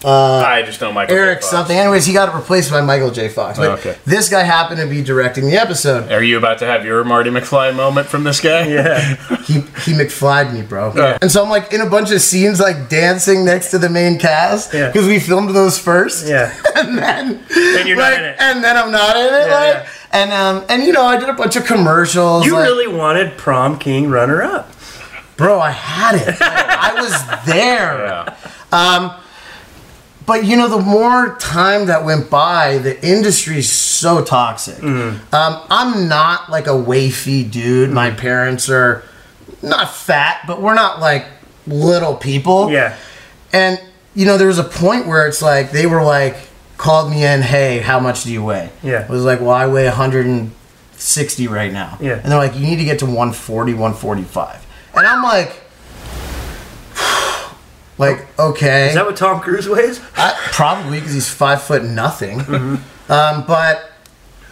[0.09, 1.15] I just know Michael.
[1.15, 1.21] J.
[1.21, 1.51] Eric Fox.
[1.51, 1.77] something.
[1.77, 3.29] Anyways, he got replaced by Michael J.
[3.29, 3.57] Fox.
[3.57, 3.97] But okay.
[4.05, 6.11] this guy happened to be directing the episode.
[6.11, 8.67] Are you about to have your Marty McFly moment from this guy?
[8.67, 9.15] Yeah.
[9.41, 10.93] He he McFlyed me, bro.
[10.95, 11.17] Yeah.
[11.21, 14.17] And so I'm like in a bunch of scenes, like dancing next to the main
[14.17, 14.87] cast Yeah.
[14.87, 16.27] because we filmed those first.
[16.27, 16.53] Yeah.
[16.75, 18.35] and then And you're not in it.
[18.39, 19.47] and then I'm not in it.
[19.47, 19.87] Yeah, like, yeah.
[20.13, 22.45] and um, and you know, I did a bunch of commercials.
[22.45, 24.71] You like- really wanted prom king runner up.
[25.37, 26.37] bro, I had it.
[26.41, 28.05] I was there.
[28.05, 28.37] Yeah.
[30.25, 34.75] But you know, the more time that went by, the industry's so toxic.
[34.75, 35.34] Mm-hmm.
[35.34, 37.89] Um, I'm not like a wafy dude.
[37.89, 39.03] My parents are
[39.62, 41.25] not fat, but we're not like
[41.67, 42.71] little people.
[42.71, 42.95] Yeah.
[43.51, 43.81] And
[44.13, 46.36] you know, there was a point where it's like they were like
[46.77, 48.71] called me in, hey, how much do you weigh?
[48.81, 49.05] Yeah.
[49.07, 51.97] I was like, well, I weigh 160 right now.
[52.01, 52.13] Yeah.
[52.13, 54.65] And they're like, you need to get to 140, 145.
[54.95, 55.61] And I'm like,
[57.97, 58.89] like, okay.
[58.89, 59.99] Is that what Tom Cruise weighs?
[60.15, 62.39] I, probably because he's five foot nothing.
[62.39, 63.12] Mm-hmm.
[63.12, 63.88] Um, but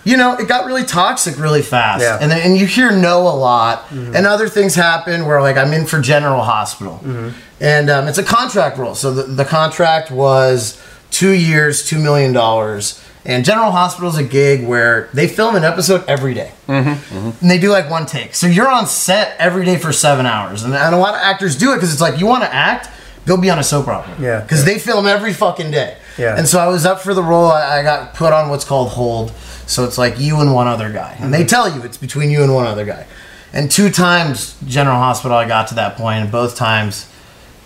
[0.06, 2.14] you know, it got really toxic really fast, Yeah.
[2.14, 2.24] Mm-hmm.
[2.24, 5.74] and then, and you hear no a lot, and other things happen where like I'm
[5.74, 7.30] in for General Hospital, Mm-hmm.
[7.60, 8.96] and um, it's a contract role.
[8.96, 13.04] So the, the contract was two years, two million dollars.
[13.26, 16.54] And General Hospital is a gig where they film an episode every day.
[16.68, 18.34] and they do like one take.
[18.34, 21.58] So you're on set every day for seven hours, and, and a lot of actors
[21.58, 22.90] do it because it's like you want to act,
[23.26, 24.16] go be on a soap opera.
[24.20, 24.42] Yeah.
[24.42, 25.98] because they film every fucking day.
[26.18, 26.38] Yeah.
[26.38, 27.48] And so I was up for the role.
[27.52, 29.32] I, I got put on what's called hold.
[29.68, 31.32] So it's like you and one other guy, and Mm-hmm.
[31.32, 33.06] they tell you it's between you and one other guy.
[33.54, 37.08] And two times General Hospital, I got to that point, and both times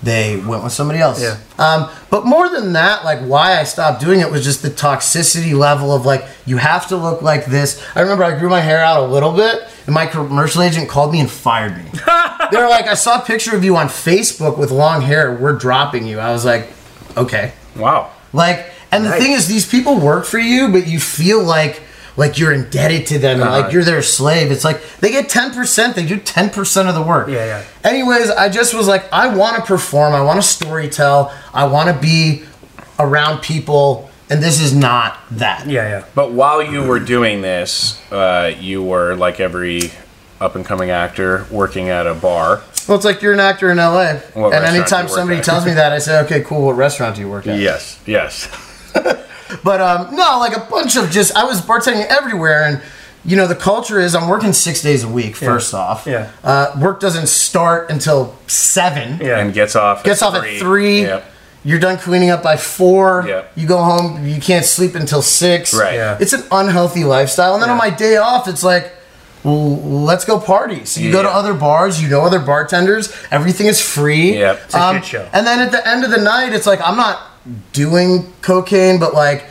[0.03, 1.21] they went with somebody else.
[1.21, 1.39] Yeah.
[1.57, 5.57] Um, but more than that, like why I stopped doing it was just the toxicity
[5.57, 7.83] level of like you have to look like this.
[7.95, 11.11] I remember I grew my hair out a little bit, and my commercial agent called
[11.11, 11.83] me and fired me.
[12.51, 15.33] they were like, "I saw a picture of you on Facebook with long hair.
[15.35, 16.69] We're dropping you." I was like,
[17.15, 18.11] "Okay." Wow.
[18.33, 21.81] Like, and the thing is, these people work for you, but you feel like
[22.15, 23.62] like you're indebted to them and Uh-huh.
[23.62, 24.52] like you're their slave.
[24.52, 25.95] It's like they get ten percent.
[25.95, 27.28] They do ten percent of the work.
[27.28, 27.63] Yeah, yeah.
[27.84, 30.13] Anyways, I just was like, I want to perform.
[30.13, 31.34] I want to story tell.
[31.54, 32.43] I want to be
[32.99, 35.67] around people, and this is not that.
[35.67, 36.06] Yeah, yeah.
[36.13, 39.91] But while you were doing this, uh, you were like every
[40.39, 42.62] up and coming actor working at a bar.
[42.88, 45.45] Well, it's like you're an actor in LA, What and anytime somebody at?
[45.45, 46.65] tells me that, I say, okay, cool.
[46.65, 47.58] What restaurant do you work at?
[47.58, 47.97] Yes.
[48.06, 48.49] Yes.
[49.63, 52.82] But um, no, like a bunch of just I was bartending everywhere, and
[53.26, 55.36] you know the culture is I'm working six days a week.
[55.36, 56.30] First off, Yeah.
[56.43, 59.19] uh, work doesn't start until seven.
[59.21, 59.39] Yeah.
[59.39, 60.04] And gets off.
[60.04, 61.02] Gets off at three.
[61.04, 61.26] Yep.
[61.65, 63.23] You're done cleaning up by four.
[63.26, 63.45] Yeah.
[63.56, 64.28] You go home.
[64.28, 65.73] You can't sleep until six.
[65.73, 65.93] Right.
[65.93, 66.17] Yeah.
[66.19, 67.54] It's an unhealthy lifestyle.
[67.54, 68.91] And then on my day off, it's like,
[69.45, 70.84] well, let's go party.
[70.84, 72.02] So you go to other bars.
[72.04, 73.13] You know other bartenders.
[73.32, 74.38] Everything is free.
[74.39, 74.62] Yep.
[74.65, 75.30] It's a shit show.
[75.32, 77.21] And then at the end of the night, it's like I'm not
[77.71, 79.45] doing cocaine, but like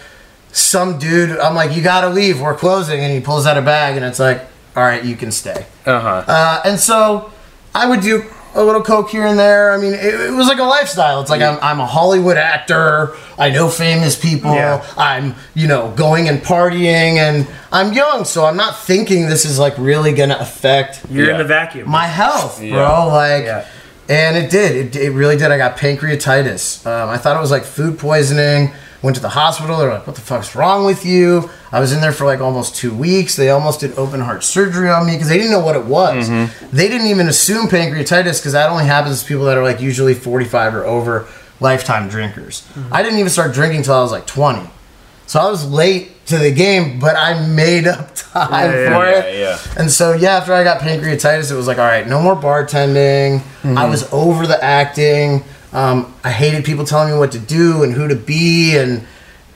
[0.52, 2.40] some dude, I'm like, you gotta leave.
[2.40, 4.40] We're closing, and he pulls out a bag, and it's like,
[4.76, 5.66] all right, you can stay.
[5.86, 6.24] Uh huh.
[6.28, 7.32] Uh, and so
[7.74, 9.72] I would do a little coke here and there.
[9.72, 11.22] I mean, it, it was like a lifestyle.
[11.22, 13.14] It's like I'm, I'm a Hollywood actor.
[13.38, 14.54] I know famous people.
[14.54, 14.84] Yeah.
[14.98, 19.58] I'm, you know, going and partying, and I'm young, so I'm not thinking this is
[19.58, 21.32] like really gonna affect You're Yeah.
[21.32, 21.88] in the vacuum.
[21.88, 23.08] my health, bro.
[23.08, 23.66] Like, Yeah.
[24.10, 24.94] and it did.
[24.94, 25.50] It, it really did.
[25.50, 26.86] I got pancreatitis.
[26.86, 29.78] Um, I thought it was like food poisoning, Went to the hospital.
[29.78, 32.76] They're like, "What the fuck's wrong with you?" I was in there for like almost
[32.76, 33.34] two weeks.
[33.34, 36.28] They almost did open heart surgery on me because they didn't know what it was.
[36.30, 36.74] Mm-hmm.
[36.76, 40.14] They didn't even assume pancreatitis because that only happens to people that are like usually
[40.14, 41.26] 45 or over,
[41.58, 42.62] lifetime drinkers.
[42.74, 42.94] Mm-hmm.
[42.94, 44.70] I didn't even start drinking until I was like 20.
[45.26, 49.04] So I was late to the game, but I made up time Yeah, yeah, for
[49.06, 49.38] yeah, it.
[49.40, 49.58] yeah.
[49.78, 53.38] And so yeah, after I got pancreatitis, it was like, all right, no more bartending.
[53.40, 53.78] Mm-hmm.
[53.78, 55.42] I was over the acting.
[55.72, 59.06] Um, I hated people telling me what to do and who to be, and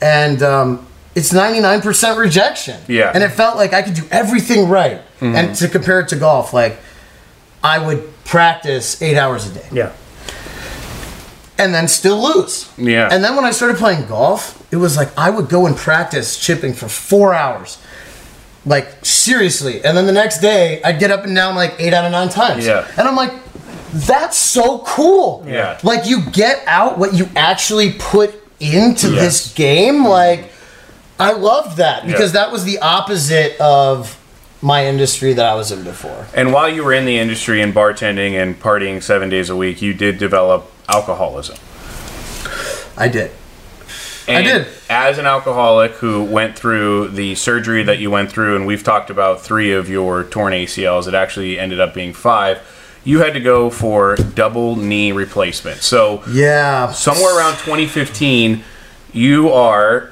[0.00, 2.80] and um, it's ninety nine percent rejection.
[2.88, 3.10] Yeah.
[3.14, 5.02] and it felt like I could do everything right.
[5.20, 6.78] And to compare it to golf, like
[7.64, 9.92] I would practice eight hours a day Yeah.
[11.58, 12.70] and then still lose.
[12.76, 13.08] Yeah.
[13.10, 16.38] And then when I started playing golf, it was like I would go and practice
[16.38, 17.78] chipping for four hours.
[18.66, 19.82] Like seriously.
[19.84, 22.28] And then the next day I'd get up and down like eight out of nine
[22.28, 22.66] times.
[22.66, 22.86] Yeah.
[22.98, 23.32] And I'm like,
[23.92, 25.44] that's so cool.
[25.46, 25.78] Yeah.
[25.82, 29.20] Like you get out what you actually put into Yes.
[29.20, 30.04] this game.
[30.06, 30.50] Like
[31.18, 32.44] I loved that because Yeah.
[32.44, 34.16] that was the opposite of
[34.62, 36.26] my industry that I was in before.
[36.34, 39.80] And while you were in the industry and bartending and partying seven days a week,
[39.82, 41.56] you did develop alcoholism.
[42.96, 43.30] I did.
[44.28, 44.66] And did.
[44.90, 49.08] As an alcoholic who went through the surgery that you went through, and we've talked
[49.10, 52.58] about three of your torn ACLs, it actually ended up being five.
[53.06, 55.80] You had to go for double knee replacement.
[55.82, 56.90] So Yeah.
[56.90, 58.64] somewhere around 2015,
[59.12, 60.10] you are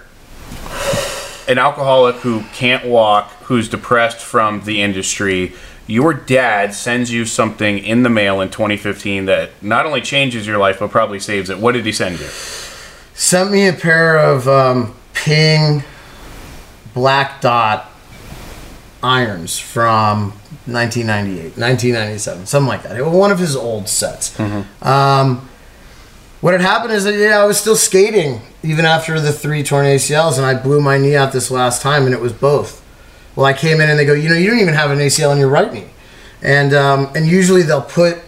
[1.49, 5.55] an alcoholic who can't walk, who's depressed from the industry.
[5.89, 10.59] Your dad sends you something in the mail in 2015 that not only changes your
[10.59, 11.59] life but probably saves it.
[11.59, 12.27] What did he send you?
[13.17, 15.83] sent me a pair of um, Ping
[16.95, 17.91] Black Dot
[19.03, 20.33] irons from
[20.66, 22.96] 1998, 1997, something like that.
[22.96, 24.38] It was one of his old sets.
[24.83, 25.48] Um,
[26.40, 29.87] what had happened is that yeah, I was still skating even after the three torn
[29.87, 32.83] ACLs, and I blew my knee out this last time, and it was both.
[33.37, 35.33] Well, I came in and they go, you know, you don't even have an ACL
[35.33, 35.87] in your right knee,
[36.42, 38.18] and um, and usually they'll put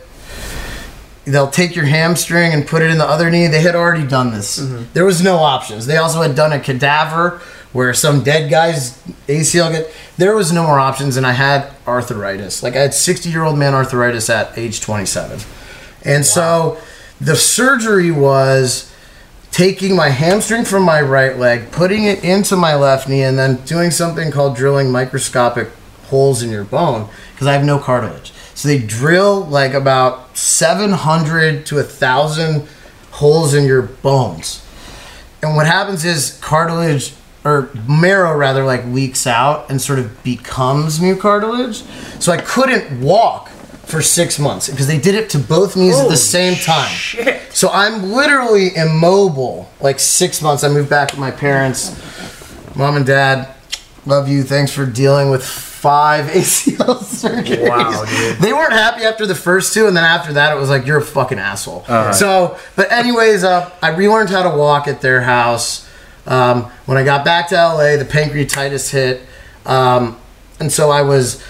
[1.27, 3.49] they'll take your hamstring and put it in the other knee.
[3.49, 4.57] They had already done this.
[4.94, 5.87] There was no options.
[5.87, 7.40] They also had done a cadaver
[7.77, 8.97] where some dead guy's
[9.29, 9.93] ACL get.
[10.17, 12.62] There was no more options, and I had arthritis.
[12.62, 15.39] Like I had sixty year old man arthritis at age twenty seven,
[16.03, 16.79] and so
[17.21, 18.93] the surgery was
[19.51, 23.57] taking my hamstring from my right leg, putting it into my left knee, and then
[23.67, 25.69] doing something called drilling microscopic
[26.05, 28.33] holes in your bone because I have no cartilage.
[28.55, 32.67] So they drill like about 700 to 1,000
[33.12, 34.62] holes in your bones.
[35.43, 37.12] And what happens is cartilage
[37.47, 41.77] or marrow rather like leaks out and sort of becomes new cartilage.
[42.21, 43.49] So I couldn't walk
[43.87, 46.89] for six months because they did it to both knees at the same time.
[46.91, 47.41] shit.
[47.53, 50.65] So I'm literally immobile like six months.
[50.65, 51.95] I moved back with my parents.
[52.75, 53.55] Mom and dad,
[54.05, 54.43] love you.
[54.43, 57.69] Thanks for dealing with five ACL surgeries.
[57.69, 58.39] Wow, dude.
[58.39, 60.99] They weren't happy after the first two, and then after that, it was like you're
[60.99, 61.85] a fucking asshole.
[62.13, 65.86] So, but anyways, uh, I relearned how to walk at their house.
[66.27, 69.23] Um, when I got back to LA, the pancreatitis hit,
[69.65, 70.19] um,
[70.59, 71.43] and so I was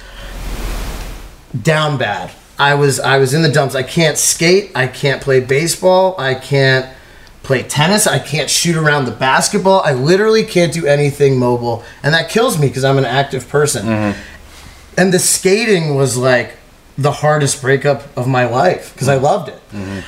[1.62, 2.32] down bad.
[2.58, 3.74] I was I was in the dumps.
[3.74, 4.72] I can't skate.
[4.74, 6.14] I can't play baseball.
[6.18, 6.86] I can't
[7.42, 8.06] play tennis.
[8.06, 9.82] I can't shoot around the basketball.
[9.84, 13.86] I literally can't do anything mobile, and that kills me because I'm an active person.
[14.98, 16.56] And the skating was like
[16.98, 19.60] the hardest breakup of my life because I loved it.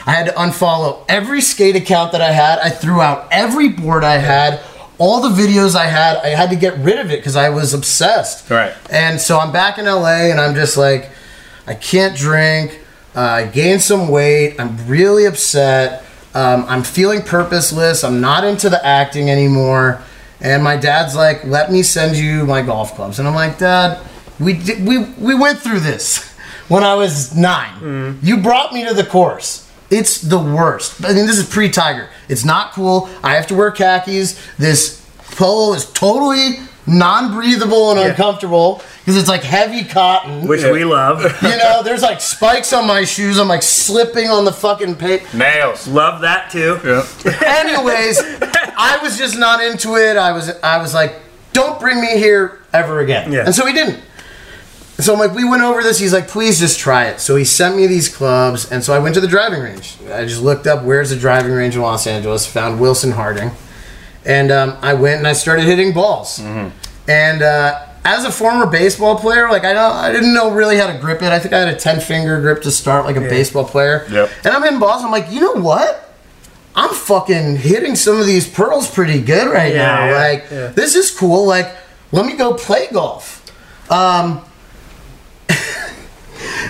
[0.06, 2.58] I had to unfollow every skate account that I had.
[2.60, 4.60] I threw out every board I had.
[4.96, 7.74] All the videos I had, I had to get rid of it because I was
[7.74, 8.50] obsessed.
[8.50, 8.74] Right.
[8.90, 11.10] And so I'm back in LA and I'm just like,
[11.66, 12.80] I can't drink.
[13.14, 14.58] Uh, I gained some weight.
[14.58, 16.04] I'm really upset.
[16.34, 18.02] Um, I'm feeling purposeless.
[18.02, 20.02] I'm not into the acting anymore.
[20.40, 23.18] And my dad's like, let me send you my golf clubs.
[23.18, 24.00] And I'm like, Dad,
[24.40, 26.32] we did, we we went through this
[26.68, 29.70] when I was 9 You brought me to the course.
[29.90, 31.02] It's the worst.
[31.04, 32.08] I mean, this is pre-Tiger.
[32.28, 33.08] It's not cool.
[33.22, 34.38] I have to wear khakis.
[34.58, 35.04] This
[35.36, 40.46] polo is totally non-breathable and uncomfortable because it's like heavy cotton.
[40.46, 41.22] Which we love.
[41.42, 43.38] you know, there's like spikes on my shoes.
[43.38, 45.36] I'm like slipping on the fucking paper.
[45.36, 45.86] Nails.
[45.86, 46.78] love that too.
[46.84, 47.06] Yeah.
[47.46, 48.20] Anyways,
[48.76, 50.16] I was just not into it.
[50.16, 51.14] I was I was like,
[51.52, 53.32] don't bring me here ever again.
[53.32, 53.44] Yeah.
[53.46, 54.02] And so he didn't.
[55.00, 55.98] So I'm like, we went over this.
[55.98, 57.20] He's like, please just try it.
[57.20, 59.96] So he sent me these clubs, and so I went to the driving range.
[60.12, 63.52] I just looked up where's the driving range in Los Angeles, found Wilson Harding,
[64.24, 66.40] and um, I went and I started hitting balls.
[66.40, 70.88] And uh, as a former baseball player, like I don't, I didn't know really how
[70.92, 71.28] to grip it.
[71.30, 74.04] I think I had a ten finger grip to start, like a baseball player.
[74.10, 74.30] Yep.
[74.44, 75.04] And I'm hitting balls.
[75.04, 76.12] I'm like, you know what?
[76.74, 80.06] I'm fucking hitting some of these pearls pretty good right Yeah, now.
[80.06, 80.66] yeah, like, yeah.
[80.68, 81.46] this is cool.
[81.46, 81.74] Like,
[82.12, 83.44] let me go play golf.
[83.90, 84.44] Um,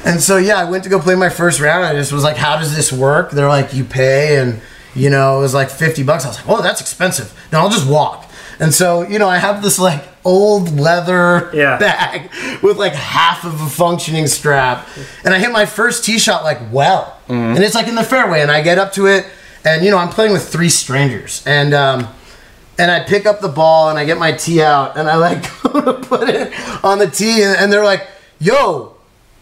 [0.04, 1.84] and so yeah, I went to go play my first round.
[1.84, 4.60] I just was like, "How does this work?" They're like, "You pay," and
[4.94, 6.24] you know, it was like fifty bucks.
[6.24, 8.24] I was like, "Oh, that's expensive." No, I'll just walk.
[8.60, 11.78] And so you know, I have this like old leather Yeah.
[11.78, 12.30] bag
[12.62, 14.86] with like half of a functioning strap,
[15.24, 18.40] and I hit my first tee shot like well, and it's like in the fairway,
[18.40, 19.26] and I get up to it,
[19.64, 22.08] and you know, I'm playing with three strangers, and um,
[22.78, 25.42] and I pick up the ball and I get my tee out and I like
[25.64, 26.52] go to put it
[26.84, 28.06] on the tee and, and they're like,
[28.40, 28.94] "Yo,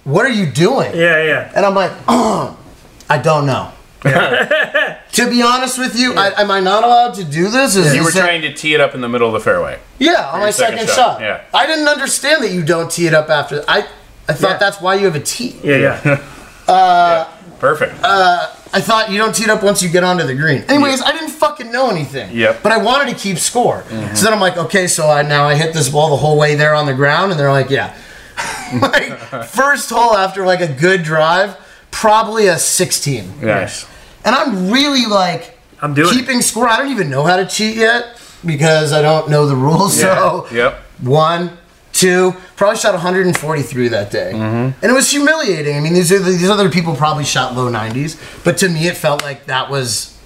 [0.05, 1.53] what are you doing?" Yeah, yeah.
[1.55, 2.57] And I'm like, "Oh,
[3.11, 3.73] I don't know."
[4.07, 7.75] to be honest with you, I, am I not allowed to do this?
[7.75, 9.81] Is You were this trying to tee it up in the middle of the fairway.
[9.99, 11.21] yeah, on my your second second, shot, shot.
[11.23, 11.41] yeah.
[11.53, 13.65] I didn't understand that you don't tee it up after.
[13.67, 13.89] I
[14.29, 14.57] I thought Yeah.
[14.59, 15.57] that's why you have a tee.
[15.65, 17.29] Yeah, yeah.
[17.59, 17.95] Perfect.
[18.03, 20.63] Uh, I thought you don't tee it up once you get onto the green.
[20.69, 22.37] Anyways, I didn't fucking know anything.
[22.37, 22.63] Yep.
[22.63, 23.83] But I wanted to keep score.
[23.89, 24.15] Mm-hmm.
[24.15, 26.55] So then I'm like, okay, so I now I hit this ball the whole way
[26.55, 27.97] there on the ground, and they're like, yeah.
[28.81, 31.57] like first hole after like a good drive,
[31.91, 33.33] probably a 16.
[33.43, 33.89] Yes.
[34.25, 36.69] And I'm really like I'm doing keeping score.
[36.69, 39.99] I don't even know how to cheat yet because I don't know the rules.
[40.01, 40.75] So Yep.
[41.03, 41.59] one,
[41.93, 44.45] two, probably shot 143 that day, mm-hmm.
[44.45, 45.77] and it was humiliating.
[45.77, 48.97] I mean, these are these other people probably shot low 90s, but to me, it
[48.97, 50.17] felt like that was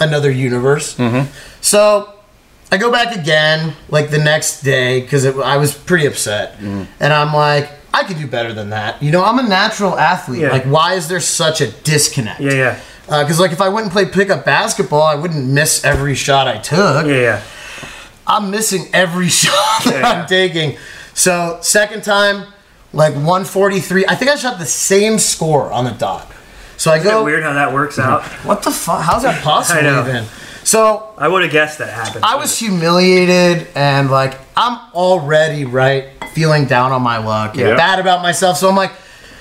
[0.00, 0.96] another universe.
[0.96, 1.30] Mm-hmm.
[1.60, 2.13] So
[2.74, 6.88] I go back again, like the next day, because I was pretty upset, mm.
[6.98, 9.00] and I'm like, I could do better than that.
[9.00, 10.40] You know, I'm a natural athlete.
[10.40, 10.50] Yeah.
[10.50, 12.40] Like, why is there such a disconnect?
[12.40, 12.80] Yeah, yeah.
[13.08, 16.48] Uh, because like if I went and played pickup basketball, I wouldn't miss every shot
[16.48, 17.06] I took.
[17.06, 17.42] Yeah, yeah.
[18.26, 20.08] I'm missing every shot that Yeah.
[20.08, 20.76] I'm taking.
[21.14, 22.52] So second time,
[22.92, 24.06] like 143.
[24.08, 26.28] I think I shot the same score on the dot.
[26.76, 28.24] So I Isn't it go, weird how that works out?
[28.44, 29.02] what the fuck?
[29.02, 30.24] How's that possible I even?
[30.64, 32.24] So I would have guessed that happened.
[32.24, 37.76] I was humiliated and like I'm already right feeling down on my luck and Yeah.
[37.76, 38.56] bad about myself.
[38.58, 38.92] So I'm like,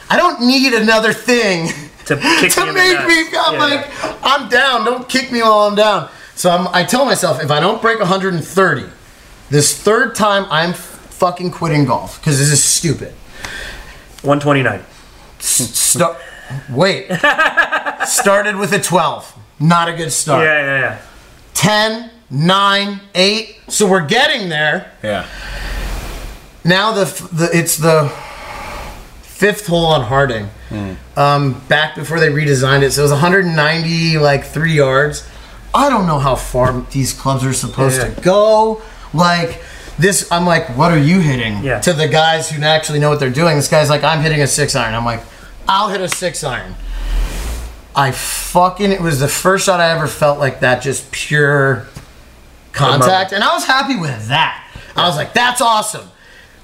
[0.09, 1.67] I don't need another thing
[2.05, 3.07] to kick me in the make nuts.
[3.07, 3.87] me feel Yeah, like
[4.23, 4.85] I'm down.
[4.85, 6.09] Don't kick me while I'm down.
[6.35, 8.85] So I'm, I tell myself if I don't break 130,
[9.49, 13.13] this third time I'm f- fucking quitting golf because this is stupid.
[14.23, 14.83] 129.
[15.39, 16.17] Start.
[16.69, 17.07] Wait.
[18.07, 19.39] Started with a 12.
[19.59, 20.43] Not a good start.
[20.43, 21.01] Yeah, yeah, yeah.
[21.53, 23.55] 10, 9, 8.
[23.67, 24.91] So we're getting there.
[25.03, 25.27] Yeah.
[26.65, 28.07] Now the the it's the
[29.21, 30.49] fifth hole on Harding.
[31.15, 35.27] Um, back before they redesigned it, so it was 190 like three yards.
[35.75, 38.11] I don't know how far these clubs are supposed Yeah.
[38.13, 38.81] to go.
[39.13, 39.61] Like
[39.99, 41.63] this, I'm like, what are you hitting?
[41.63, 41.79] Yeah.
[41.81, 43.55] To the guys who actually know what they're doing.
[43.55, 44.95] This guy's like, I'm hitting a six iron.
[44.95, 45.21] I'm like,
[45.67, 46.73] I'll hit a six iron.
[47.95, 51.87] I fucking it was the first shot I ever felt like that, just pure
[52.71, 54.59] contact, and I was happy with that.
[54.95, 56.07] I was like, that's awesome.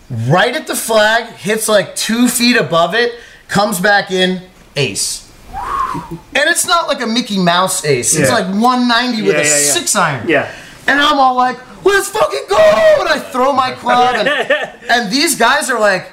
[0.10, 3.14] Right at the flag, hits like two feet above it,
[3.48, 4.42] comes back in,
[4.76, 5.32] ace.
[5.54, 8.16] And it's not like a Mickey Mouse ace.
[8.16, 8.36] It's Yeah.
[8.36, 9.72] like 190 with Yeah, a yeah, yeah.
[9.72, 10.28] six iron.
[10.28, 10.52] Yeah.
[10.88, 12.58] And I'm all like, let's fucking go!
[13.00, 14.16] And I throw my club.
[14.16, 14.28] And,
[14.90, 16.12] and these guys are like,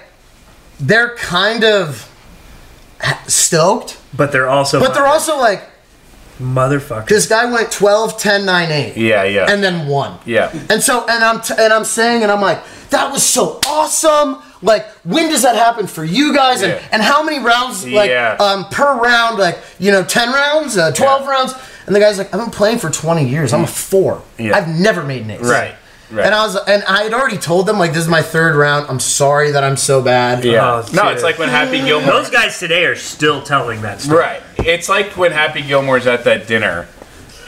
[0.80, 2.10] they're kind of
[3.26, 5.62] stoked, But they're also but they're also like,
[6.40, 7.06] motherfucker.
[7.08, 8.96] this guy went 12, 10, 9, 8.
[8.96, 9.46] Yeah, yeah.
[9.50, 10.18] And then one.
[10.24, 10.50] yeah.
[10.70, 14.42] And so, and I'm t- and I'm saying, and I'm like, that was so awesome.
[14.62, 16.62] Like, when does that happen for you guys?
[16.62, 16.82] And Yeah.
[16.92, 18.36] and how many rounds, like, Yeah.
[18.40, 19.38] um, per round?
[19.38, 21.30] Like, you know, ten rounds, uh, twelve Yeah.
[21.30, 21.54] rounds.
[21.86, 23.52] And the guy's like, I've been playing for twenty years.
[23.52, 24.22] I'm a four.
[24.38, 24.56] Yeah.
[24.56, 25.40] I've never made an ace.
[25.40, 25.74] Right.
[26.10, 26.24] Right.
[26.26, 28.86] And I was, and I had already told them like, this is my third round.
[28.88, 30.44] I'm sorry that I'm so bad.
[30.44, 30.82] yeah.
[30.86, 32.12] Oh, no, it's like when Happy Gilmore.
[32.12, 34.18] Those guys today are still telling that story.
[34.20, 34.42] Right.
[34.58, 36.86] It's like when Happy Gilmore's at that dinner.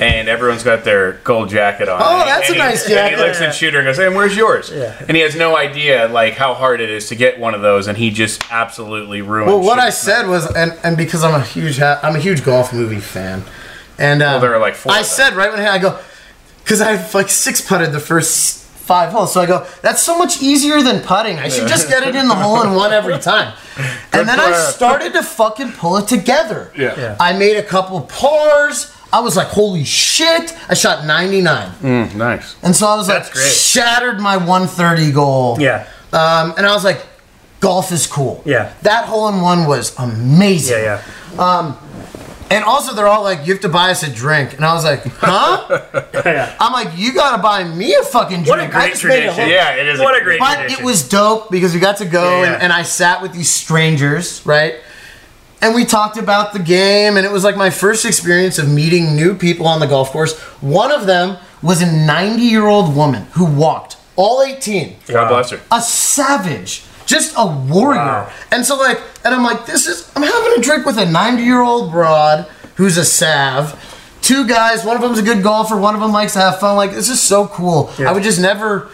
[0.01, 2.01] And everyone's got their gold jacket on.
[2.01, 3.18] Oh, And that's a and he- nice And jacket.
[3.18, 4.94] he looks at Shooter and goes, "And where's yours?" Yeah.
[5.09, 7.88] And he has no idea like how hard it is to get one of those,
[7.88, 9.51] and he just absolutely ruined.
[9.51, 12.21] Well, what I Shooter's said was, and, and because I'm a huge ha- I'm a
[12.21, 13.42] huge golf movie fan,
[13.99, 15.11] and uh, there are like four I of them.
[15.12, 15.99] said right when I go,
[16.68, 20.42] because I've like six putted the first five holes, so I go, that's so much
[20.42, 21.38] easier than putting.
[21.38, 23.54] I should just get it in the hole in one every time.
[24.12, 26.70] and then I started to fucking pull it together.
[26.76, 26.94] Yeah.
[26.98, 27.16] Yeah.
[27.18, 28.94] I made a couple pars.
[29.11, 30.54] I was like, holy shit!
[30.69, 32.54] I shot 99, Mm, nice.
[32.62, 33.52] and so I was That's like, great.
[33.52, 35.56] shattered my 130 goal.
[35.58, 35.87] Yeah.
[36.12, 37.00] Um, and I was like,
[37.60, 38.42] golf is cool.
[38.44, 38.75] Yeah.
[38.83, 40.77] That hole in one was amazing.
[40.83, 41.00] Yeah,
[41.38, 41.42] yeah.
[42.51, 44.55] And also, they're all like, you have to buy us a drink.
[44.55, 45.67] And I was like, huh?
[46.25, 46.57] yeah.
[46.59, 48.49] I'm like, you gotta buy me a fucking drink.
[48.49, 49.35] What a I great tradition.
[49.35, 50.01] whole- Yeah, it is.
[50.01, 50.81] What a great But tradition.
[50.83, 52.53] it was dope because we got to go Yeah, yeah.
[52.55, 54.77] And, and I sat with these strangers, right?
[55.61, 59.17] and we talked about the game, and it was like my first experience of meeting
[59.17, 60.38] new people on the golf course.
[60.63, 65.51] One of them was a 90 year old woman who walked all 18 God bless
[65.51, 65.61] her.
[65.73, 67.98] a savage, just a warrior.
[67.98, 68.33] Wow.
[68.52, 71.42] And so like, and I'm like, this is I'm having a drink with a 90
[71.42, 72.46] year old broad
[72.77, 73.75] who's a sav.
[74.21, 76.77] Two guys, one of them's a good golfer, one of them likes to have fun.
[76.77, 77.90] Like this is so cool.
[77.98, 78.11] Yeah.
[78.11, 78.90] I would just never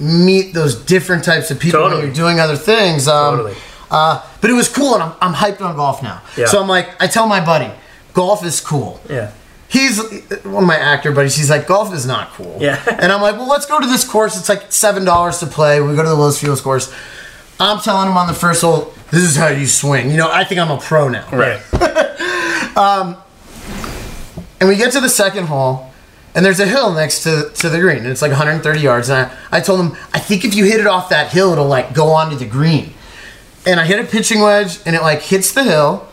[0.00, 1.98] meet those different types of people Totally.
[2.02, 3.06] when you're doing other things.
[3.06, 3.54] Um, Totally.
[3.90, 6.20] uh, but it was cool, and I'm, I'm hyped on golf now.
[6.36, 6.46] Yeah.
[6.46, 7.70] So I'm like, I tell my buddy,
[8.14, 9.30] golf is cool Yeah.
[9.68, 9.98] he's
[10.44, 11.36] one of my actor buddies.
[11.36, 12.58] He's like, golf is not cool.
[12.60, 12.82] Yeah.
[13.00, 14.36] And I'm like, well, let's go to this course.
[14.38, 15.80] It's like seven dollars to play.
[15.80, 16.92] We go to the Los Feliz course.
[17.60, 20.10] I'm telling him on the first hole, this is how you swing.
[20.10, 21.28] You know, I think I'm a pro now.
[21.30, 21.60] Right.
[22.76, 23.16] Um,
[24.58, 25.92] and we get to the second hole,
[26.34, 27.98] and there's a hill next to, to the green.
[27.98, 29.08] And it's like 130 yards.
[29.10, 31.68] And I, I told him, I think if you hit it off that hill, it'll
[31.68, 32.92] like go onto the green.
[33.64, 36.08] And I hit a pitching wedge, and it like hits the hill,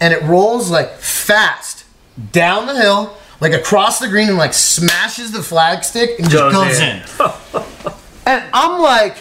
[0.00, 1.84] and it rolls like fast
[2.32, 6.54] down the hill, like across the green, and like smashes the flagstick and just Goes
[6.54, 6.96] goes in.
[6.96, 7.92] in.
[8.26, 9.16] and I'm like,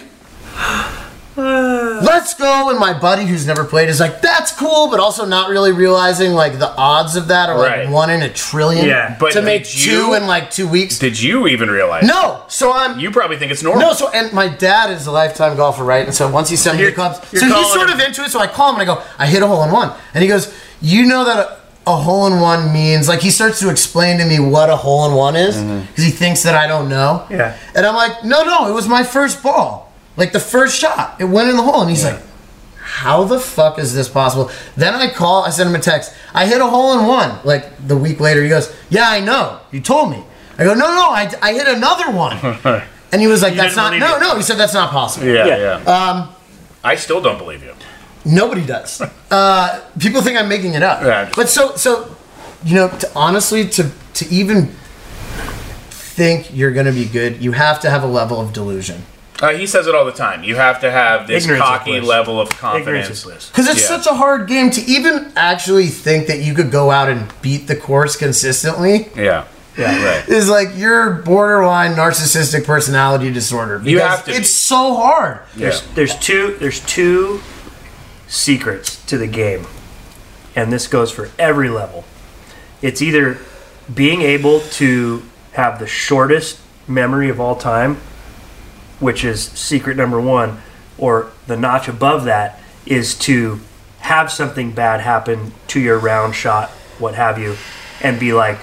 [2.01, 2.69] let's go.
[2.69, 6.31] And my buddy who's never played is like, that's cool, but also not really realizing
[6.33, 8.85] like the odds of that are like one in a trillion.
[8.87, 9.15] Yeah.
[9.19, 10.97] But to make did two you- in like two weeks.
[10.99, 12.05] Did you even realize?
[12.07, 13.81] No, so I'm You probably think it's normal.
[13.87, 16.05] no, so and my dad is a lifetime golfer, right?
[16.05, 17.99] And so once he sent me the You're- clubs, you're so he's calling sort him-
[17.99, 18.29] of into it.
[18.31, 20.27] So I call him and I go, I hit a hole in one, and he
[20.27, 21.57] goes, you know that a,
[21.91, 25.07] a hole in one means like he starts to explain to me what a hole
[25.07, 25.85] in one is mm-hmm.
[25.87, 27.25] because he thinks that I don't know.
[27.29, 27.57] Yeah.
[27.75, 29.86] and I'm like, no, no, it was my first ball,
[30.17, 32.21] like the first shot, it went in the hole, and he's like.
[32.89, 34.49] How the fuck is this possible?
[34.77, 36.13] Then I call, I send him a text.
[36.33, 37.37] I hit a hole in one.
[37.43, 39.59] Like the week later, he goes, Yeah, I know.
[39.71, 40.23] You told me.
[40.57, 42.37] I go, No, no, I, I hit another one.
[43.11, 44.19] And he was like, You "That's didn't no, it.
[44.21, 45.81] no." He said, "That's not possible." Yeah, Yeah.
[45.85, 45.93] yeah.
[46.09, 46.29] Um,
[46.83, 47.73] I still don't believe you.
[48.25, 49.01] nobody does.
[49.31, 51.03] Uh, people think I'm making it up.
[51.03, 52.15] Yeah, just- but so, so,
[52.63, 54.71] you know, to, honestly, to to even
[55.89, 59.03] think you're going to be good, you have to have a level of delusion.
[59.41, 60.43] Uh, he says it all the time.
[60.43, 62.09] You have to have this Ignorance is cocky bliss.
[62.09, 63.09] level of confidence.
[63.09, 63.49] is bliss.
[63.49, 63.87] Because it's Yeah.
[63.87, 67.67] such a hard game to even actually think that you could go out and beat
[67.67, 69.09] the course consistently.
[69.15, 69.43] Yeah.
[69.77, 70.03] Yeah.
[70.17, 70.27] Right.
[70.27, 73.79] Is like your borderline narcissistic personality disorder.
[73.83, 74.37] You because have to be.
[74.37, 75.39] It's so hard.
[75.55, 75.69] Yeah.
[75.69, 77.41] There's there's two there's two
[78.27, 79.67] secrets to the game,
[80.55, 82.05] and this goes for every level.
[82.81, 83.37] It's either
[83.93, 85.21] being able to
[85.53, 86.57] have the shortest
[86.87, 87.97] memory of all time,
[88.99, 90.61] which is secret number one,
[90.97, 93.59] or the notch above that is to
[93.99, 96.69] have something bad happen to your round shot,
[96.99, 97.55] what have you,
[98.01, 98.57] and be like,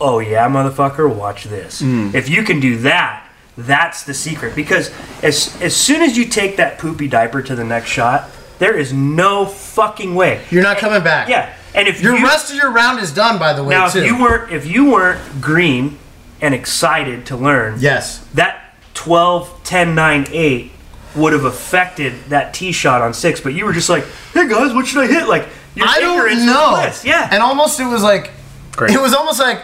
[0.00, 1.82] oh yeah, motherfucker, watch this.
[1.82, 2.14] Mm.
[2.14, 4.54] If you can do that, that's the secret.
[4.54, 4.92] Because
[5.22, 8.92] as as soon as you take that poopy diaper to the next shot, there is
[8.92, 10.44] no fucking way.
[10.50, 11.28] You're not coming back.
[11.28, 13.88] Yeah, and if Your you, rest of your round is done, by the way, now
[13.88, 14.00] too.
[14.00, 15.98] if you weren't if you weren't green
[16.40, 18.24] and excited to learn, yes.
[18.34, 18.67] that
[18.98, 20.72] 12, 10, 9, 8
[21.14, 23.40] would have affected that tee shot on six.
[23.40, 25.28] But you were just like, hey guys, what should I hit?
[25.28, 25.46] Like
[25.76, 26.70] your I don't know.
[26.82, 27.04] bliss.
[27.04, 28.32] Yeah, And almost it was like,
[28.72, 28.90] Great.
[28.90, 29.62] it was almost like,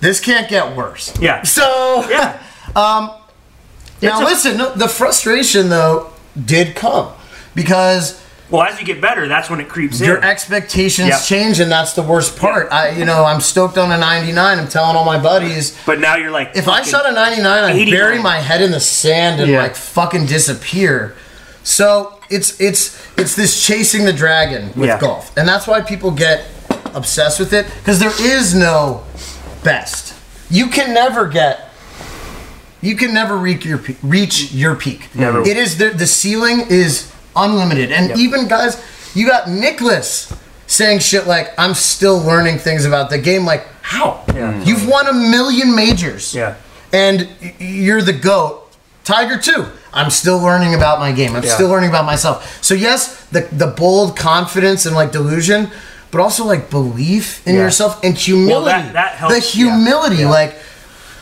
[0.00, 1.16] this can't get worse.
[1.20, 1.42] Yeah.
[1.44, 2.40] So, yeah.
[2.74, 3.12] Um,
[4.02, 6.10] now a- listen, no, the frustration though
[6.44, 7.12] did come
[7.54, 8.20] because
[8.54, 10.22] Well, as you get better, that's when it creeps your in.
[10.22, 11.22] Your expectations Yep.
[11.24, 12.68] change, and that's the worst part.
[12.70, 14.60] I, you know, I'm stoked on a 99.
[14.60, 17.74] I'm telling all my buddies, but now you're like, if I shot a 99, I'd
[17.74, 17.90] 89.
[18.00, 19.60] bury my head in the sand and Yeah.
[19.60, 21.16] like fucking disappear.
[21.64, 24.98] So it's it's it's this chasing the dragon with Yeah.
[25.00, 26.44] golf, and that's why people get
[26.94, 29.02] obsessed with it because there is no
[29.64, 30.14] best.
[30.48, 31.70] You can never get.
[32.80, 35.08] You can never reach your pe- reach your peak.
[35.12, 35.40] Never.
[35.40, 38.18] It is the the ceiling is unlimited, and Yep.
[38.18, 38.76] even guys,
[39.14, 40.32] you got Nicklaus
[40.66, 44.20] saying shit like, "I'm still learning things about the game." Like, how?
[44.34, 44.52] Yeah.
[44.64, 44.90] You've mm-hmm.
[44.90, 46.54] won a million majors Yeah.
[46.92, 47.28] and
[47.58, 48.60] you're the goat.
[49.04, 49.66] Tiger too.
[49.92, 51.36] I'm still learning about my game.
[51.36, 51.54] I'm Yeah.
[51.54, 52.58] still learning about myself.
[52.62, 55.70] So yes, the the bold confidence and like delusion,
[56.10, 57.62] but also like belief in Yeah.
[57.62, 58.52] yourself and humility.
[58.54, 60.58] Well, that- that helps, The humility, like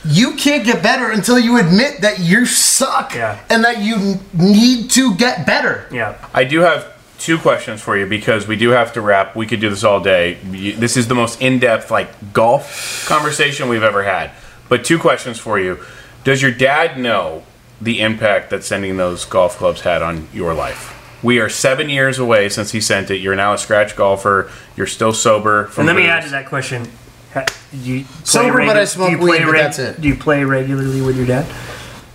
[0.05, 3.39] you can't get better until you admit that you suck Yeah.
[3.49, 5.87] and that you need to get better.
[5.93, 6.15] Yeah.
[6.35, 6.89] I do have
[7.19, 9.37] two questions for you because we do have to wrap.
[9.37, 10.39] We could do this all day.
[10.43, 14.33] This is the most in-depth like golf conversation we've ever had.
[14.69, 15.79] But two questions for you.
[16.25, 17.45] Does your dad know
[17.81, 20.99] the impact that sending those golf clubs had on your life?
[21.23, 23.19] We are seven years away since he sent it.
[23.19, 24.51] You're now a scratch golfer.
[24.77, 25.67] You're still sober.
[25.67, 26.11] From And let me booze.
[26.11, 26.89] add to that question.
[27.35, 30.01] Ha- Do you play Sober, but I smoke weed, but that's it.
[30.01, 31.47] Do you play regularly with your dad?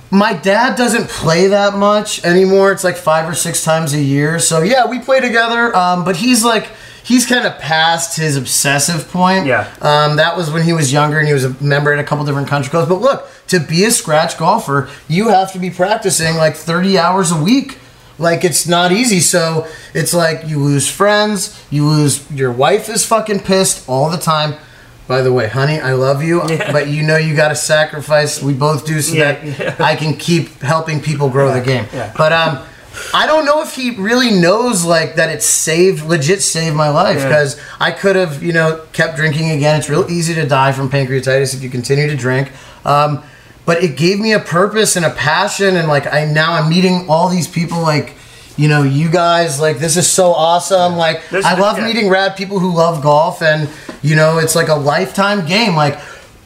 [0.10, 2.72] My dad doesn't play that much anymore.
[2.72, 4.40] It's like five or six times a year.
[4.40, 5.76] So yeah, we play together.
[5.76, 6.70] Um, but he's like
[7.04, 9.46] he's kind of past his obsessive point.
[9.48, 9.70] Yeah.
[9.82, 12.24] Um, that was when he was younger and he was a member at a couple
[12.26, 12.88] different country clubs.
[12.88, 17.32] But look, to be a scratch golfer, you have to be practicing like 30 hours
[17.32, 17.78] a week.
[18.20, 19.20] Like it's not easy.
[19.20, 24.18] So it's like you lose friends, you lose your wife is fucking pissed all the
[24.18, 24.56] time.
[25.08, 26.72] By the way, honey, I love you, Yeah.
[26.72, 28.42] but you know you got to sacrifice.
[28.42, 29.80] We both do so Yeah, that.
[29.80, 31.86] I can keep helping people grow the game.
[32.18, 32.60] But um,
[33.14, 37.18] I don't know if he really knows like that it saved, legit saved my life
[37.24, 39.80] because I could have, you know, kept drinking again.
[39.80, 42.52] It's real easy to die from pancreatitis if you continue to drink.
[42.84, 43.24] Um,
[43.66, 47.06] but it gave me a purpose and a passion, and like I now I'm meeting
[47.08, 48.14] all these people like.
[48.58, 50.96] You know, you guys like this is so awesome.
[50.98, 51.86] Like, This- I love yeah.
[51.86, 53.70] meeting rad people who love golf, and
[54.02, 55.76] you know, it's like a lifetime game.
[55.76, 56.00] Like,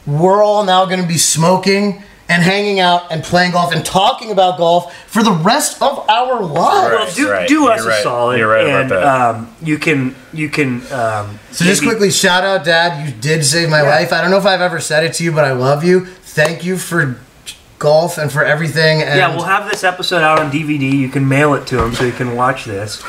[0.06, 4.30] we're all now going to be smoking and hanging out and playing golf and talking
[4.30, 6.94] about golf for the rest of our lives.
[6.94, 7.14] Right.
[7.14, 7.48] do, right.
[7.48, 8.02] do us You're a right.
[8.02, 8.38] solid.
[8.38, 9.02] You're right about and, that.
[9.04, 10.80] Um, you can you can.
[10.92, 13.06] Um, So just quickly, shout out, Dad.
[13.06, 13.88] You did save my Yeah.
[13.90, 14.12] life.
[14.12, 16.06] I don't know if I've ever said it to you, but I love you.
[16.06, 17.16] Thank you for
[17.82, 19.02] golf and for everything.
[19.02, 20.90] And Yeah, we'll have this episode out on DVD.
[20.90, 23.02] You can mail it to him so you can watch this.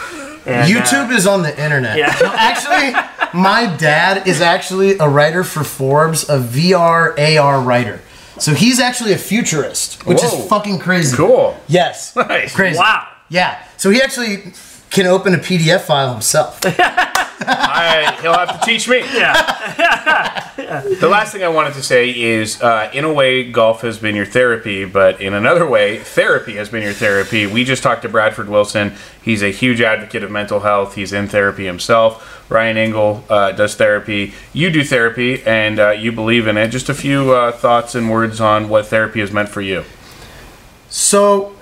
[0.45, 1.97] And, YouTube uh, is on the internet.
[1.97, 2.13] Yeah.
[2.19, 2.91] No, actually,
[3.39, 8.01] my dad is actually a writer for Forbes, a VR AR writer.
[8.39, 10.41] So he's actually a futurist, which Whoa.
[10.41, 11.15] is fucking crazy.
[11.15, 11.55] Cool.
[11.67, 12.15] Yes.
[12.33, 12.55] Nice.
[12.55, 12.79] Crazy.
[12.79, 13.07] Wow.
[13.29, 13.63] Yeah.
[13.77, 14.53] So he actually
[14.93, 16.59] can open a PDF file himself.
[16.65, 18.99] I, he'll have to teach me.
[18.99, 20.39] Yeah.
[20.73, 24.15] The last thing I wanted to say is, uh, in a way, golf has been
[24.15, 27.45] your therapy, but in another way, therapy has been your therapy.
[27.45, 28.93] We just talked to Bradford Wilson.
[29.21, 30.95] He's a huge advocate of mental health.
[30.95, 32.49] He's in therapy himself.
[32.49, 34.33] Ryan Engle uh, does therapy.
[34.51, 36.69] You do therapy, and uh, you believe in it.
[36.69, 39.83] Just a few uh, thoughts and words on what therapy has meant for you.
[40.89, 41.55] So,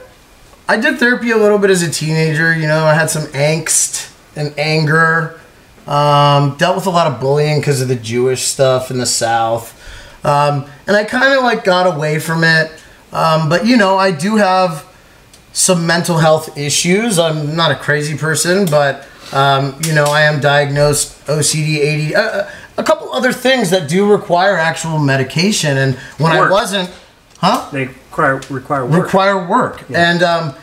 [0.68, 2.56] I did therapy a little bit as a teenager.
[2.56, 5.40] You know, I had some angst and anger.
[5.88, 9.78] Um, dealt with a lot of bullying because of the Jewish stuff in the South.
[10.24, 12.72] Um, and I kind of like got away from it.
[13.12, 14.88] Um, but, you know, I do have
[15.54, 17.20] some mental health issues.
[17.20, 22.50] I'm not a crazy person, but, um, you know, I am diagnosed OCD, AD, uh,
[22.78, 25.78] a couple other things that do require actual medication.
[25.78, 26.90] And when I wasn't,
[27.40, 27.70] huh?
[27.72, 29.04] They require require work.
[29.04, 30.54] require work and um,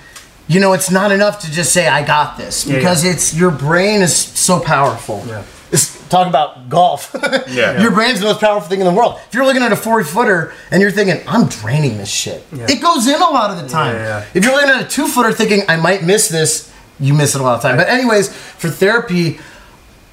[0.48, 3.10] you know it's not enough to just say i got this because yeah.
[3.12, 5.40] it's your brain is so powerful Yeah.
[5.72, 7.14] It's- talk about golf
[7.50, 7.82] Yeah.
[7.82, 10.04] your brain's the most powerful thing in the world if you're looking at a 40
[10.08, 12.66] footer and you're thinking i'm draining this shit Yeah.
[12.68, 14.26] it goes in a lot of the time Yeah, yeah.
[14.34, 17.40] if you're looking at a two footer thinking i might miss this you miss it
[17.40, 19.38] a lot of time but anyways for therapy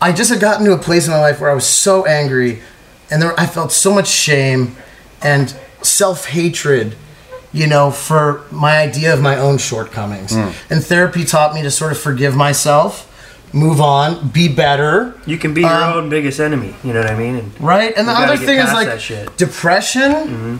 [0.01, 2.61] I just had gotten to a place in my life where I was so angry,
[3.09, 4.75] and there I felt so much shame
[5.21, 6.95] and self hatred,
[7.55, 10.33] you know, for my idea of my own shortcomings.
[10.33, 13.09] And therapy taught me to sort of forgive myself,
[13.53, 16.75] move on, be better, You can be your Um, own biggest enemy.
[16.83, 17.35] You know what I mean?
[17.37, 17.93] And right?
[17.95, 20.59] And the other thing is like depression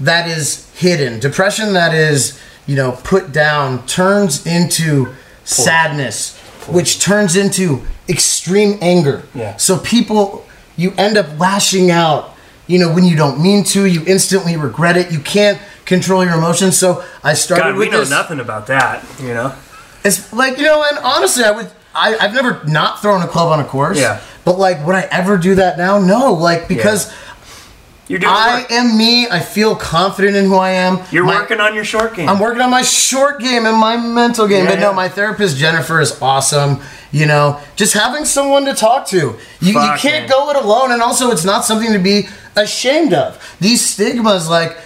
[0.00, 5.08] that is hidden, depression that is, you know, put down turns into
[5.44, 9.22] sadness, which turns into extreme anger.
[9.34, 9.56] Yeah.
[9.58, 10.46] So people,
[10.76, 12.31] you end up lashing out,
[12.66, 15.12] you know, when you don't mean to, you instantly regret it.
[15.12, 16.78] You can't control your emotions.
[16.78, 18.10] So I started God, we with know this.
[18.10, 19.04] nothing about that.
[19.20, 19.54] You know?
[20.04, 21.70] It's like you know, and honestly, I would.
[21.94, 23.98] I, I've never not thrown a club on a course.
[24.00, 24.20] Yeah.
[24.46, 25.98] But like, would I ever do that now?
[25.98, 26.32] No.
[26.32, 27.12] Like because
[28.08, 28.72] You're doing I work.
[28.72, 29.28] am me.
[29.28, 31.00] I feel confident in who I am.
[31.12, 32.28] You're My- working on your short game.
[32.30, 34.64] I'm working on my short game and my mental game.
[34.64, 34.96] Yeah, but no, yeah.
[34.96, 36.80] my therapist Jennifer is awesome.
[37.12, 39.16] You know, just having someone to talk to.
[39.60, 40.28] You, you can't man.
[40.28, 43.38] go it alone, and also it's not something to be ashamed of.
[43.60, 44.76] These stigmas, like,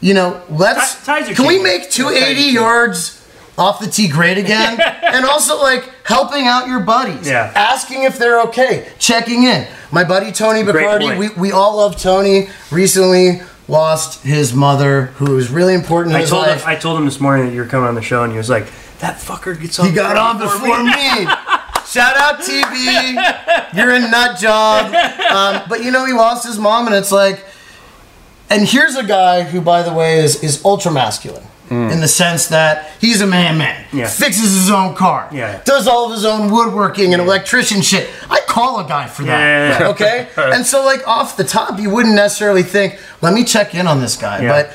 [0.00, 4.36] you know, let's are can we make 280 ties are yards off the tee great
[4.38, 4.80] again?
[5.02, 7.52] and also like helping out your buddies, Yeah.
[7.54, 9.66] asking if they're okay, checking in.
[9.92, 12.48] My buddy Tony Bacardi, we, we all love Tony.
[12.72, 16.62] Recently lost his mother, who was really important in I his told life.
[16.62, 16.68] him.
[16.68, 18.48] I told him this morning that you were coming on the show, and he was
[18.50, 18.66] like,
[19.00, 21.26] "That fucker gets on." He got on before me.
[21.90, 23.74] Shout out TB.
[23.76, 24.94] You're a nut job.
[25.30, 27.44] Um, but you know, he lost his mom, and it's like,
[28.48, 31.44] and here's a guy who, by the way, is is ultra masculine.
[31.72, 34.08] In the sense that he's a man, man, Yeah.
[34.08, 35.60] fixes his own car, Yeah.
[35.64, 38.10] does all of his own woodworking and electrician shit.
[38.28, 39.86] I call a guy for that, Yeah, yeah, yeah.
[39.90, 40.26] okay?
[40.36, 44.00] and so, like off the top, you wouldn't necessarily think, "Let me check in on
[44.00, 44.48] this guy," Yeah.
[44.50, 44.72] but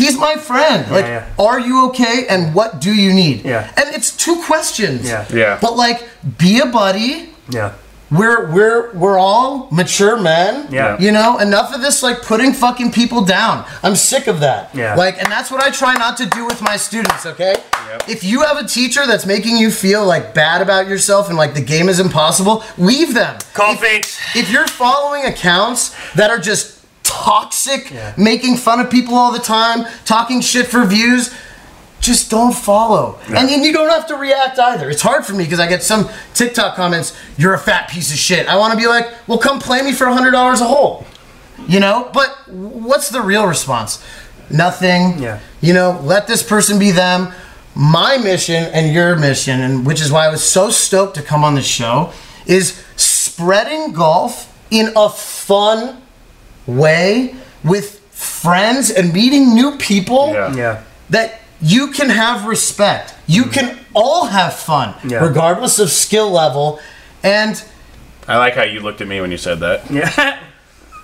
[0.00, 0.90] he's my friend.
[0.90, 1.26] Like, yeah.
[1.38, 2.26] are you okay?
[2.28, 3.44] And what do you need?
[3.44, 3.70] Yeah.
[3.76, 5.06] And it's two questions.
[5.08, 5.26] Yeah.
[5.32, 5.58] Yeah.
[5.60, 5.98] But like,
[6.38, 7.72] be a buddy Yeah.
[8.10, 10.66] we're we're we're all mature men.
[10.72, 10.98] Yeah.
[11.04, 13.64] You know, enough of this like putting fucking people down.
[13.84, 14.74] I'm sick of that.
[14.74, 14.94] Yeah.
[14.96, 17.24] Like, and that's what I try not to do with my students.
[17.26, 17.54] Okay.
[17.90, 18.08] Yep.
[18.08, 21.54] If you have a teacher that's making you feel like bad about yourself and like
[21.54, 23.38] the game is impossible, leave them.
[23.54, 26.79] Call If- if you're following accounts that are just
[27.10, 28.12] toxic, Yeah.
[28.16, 31.30] making fun of people all the time, talking shit for views,
[32.00, 33.18] just don't follow.
[33.28, 34.88] And then you don't have to react either.
[34.88, 38.16] It's hard for me because I get some TikTok comments, you're a fat piece of
[38.18, 38.48] shit.
[38.48, 41.04] I want to be like, well, come play me for $100 a hole.
[41.68, 42.08] You know?
[42.14, 44.02] But what's the real response?
[44.48, 45.18] Nothing.
[45.18, 45.40] Yeah.
[45.60, 47.32] You know, let this person be them.
[47.74, 51.44] My mission and your mission, and which is why I was so stoked to come
[51.44, 52.12] on the show,
[52.46, 55.99] is spreading golf in a fun
[56.76, 60.54] way with friends and meeting new people Yeah.
[60.54, 60.82] Yeah.
[61.10, 63.14] that you can have respect.
[63.26, 65.18] You can all have fun, Yeah.
[65.24, 66.80] regardless of skill level.
[67.22, 67.62] And
[68.28, 69.90] I like how you looked at me when you said that.
[69.90, 70.38] Yeah.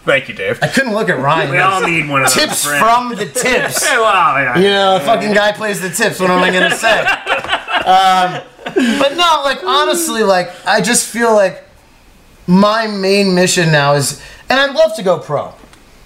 [0.05, 0.61] Thank you, Dave.
[0.63, 1.51] I couldn't look at Ryan.
[1.51, 2.79] we all need one of those tips friends.
[2.81, 3.85] from the tips.
[3.89, 4.57] Hey, wow, yeah.
[4.57, 6.21] You know, the fucking guy plays the tips.
[6.21, 7.05] What am I gonna say?
[7.87, 8.43] Um,
[8.99, 11.63] but no, like honestly, like I just feel like
[12.49, 15.53] my main mission now is, and I'd love to go pro.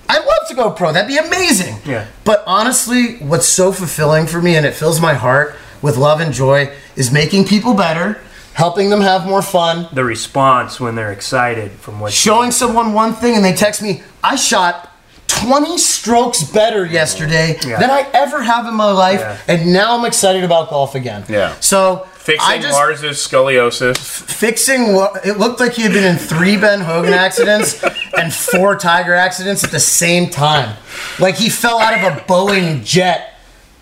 [0.09, 0.93] I'd love to go pro.
[0.93, 1.76] That'd be amazing.
[1.84, 2.07] Yeah.
[2.24, 6.32] But honestly, what's so fulfilling for me, and it fills my heart with love and
[6.34, 8.20] joy, is making people better,
[8.55, 13.14] helping them have more fun, The response when they're excited from what showing someone one
[13.14, 14.88] thing and they text me, I shot
[15.28, 17.78] 20 strokes better yesterday Yeah.
[17.78, 19.36] than I ever have in my life, Yeah.
[19.47, 21.24] and now I'm excited about golf again.
[21.28, 21.55] Yeah.
[21.61, 23.96] So Fixing I just Lars's scoliosis.
[23.96, 27.82] fixing what it looked like he had been in three Ben Hogan accidents
[28.16, 30.76] and four Tiger accidents at the same time.
[31.18, 33.34] Like he fell out of a Boeing jet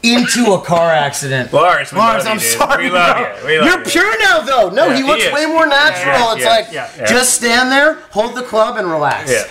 [0.05, 1.53] into a car accident.
[1.53, 2.59] Lars, we Lars, love I'm you, dude.
[2.59, 2.85] sorry.
[2.85, 3.23] We love no.
[3.41, 3.47] you.
[3.47, 3.91] We love You're you.
[3.91, 4.71] pure now, though.
[4.71, 5.33] No, Yeah, he he looks is.
[5.33, 6.15] way more natural.
[6.15, 7.07] Yeah, it's yeah, like yeah, yeah.
[7.07, 9.31] just stand there, hold the club, and relax.
[9.33, 9.43] Yeah.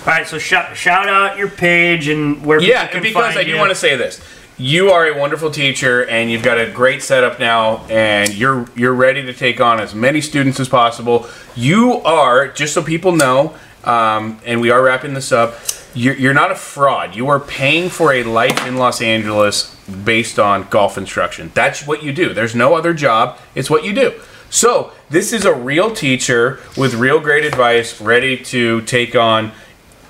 [0.00, 3.38] All right, so shout, shout out your page and where Yeah, people can because find
[3.38, 3.58] I do you.
[3.58, 4.18] want to say this.
[4.60, 8.92] You are a wonderful teacher, and you've got a great setup now, and you're you're
[8.92, 11.26] ready to take on as many students as possible.
[11.56, 13.54] You are, just so people know,
[13.84, 15.54] um, and we are wrapping this up.
[15.94, 17.16] You're, you're not a fraud.
[17.16, 21.50] You are paying for a life in Los Angeles based on golf instruction.
[21.54, 22.34] That's what you do.
[22.34, 23.38] There's no other job.
[23.54, 24.20] It's what you do.
[24.50, 29.52] So this is a real teacher with real great advice, ready to take on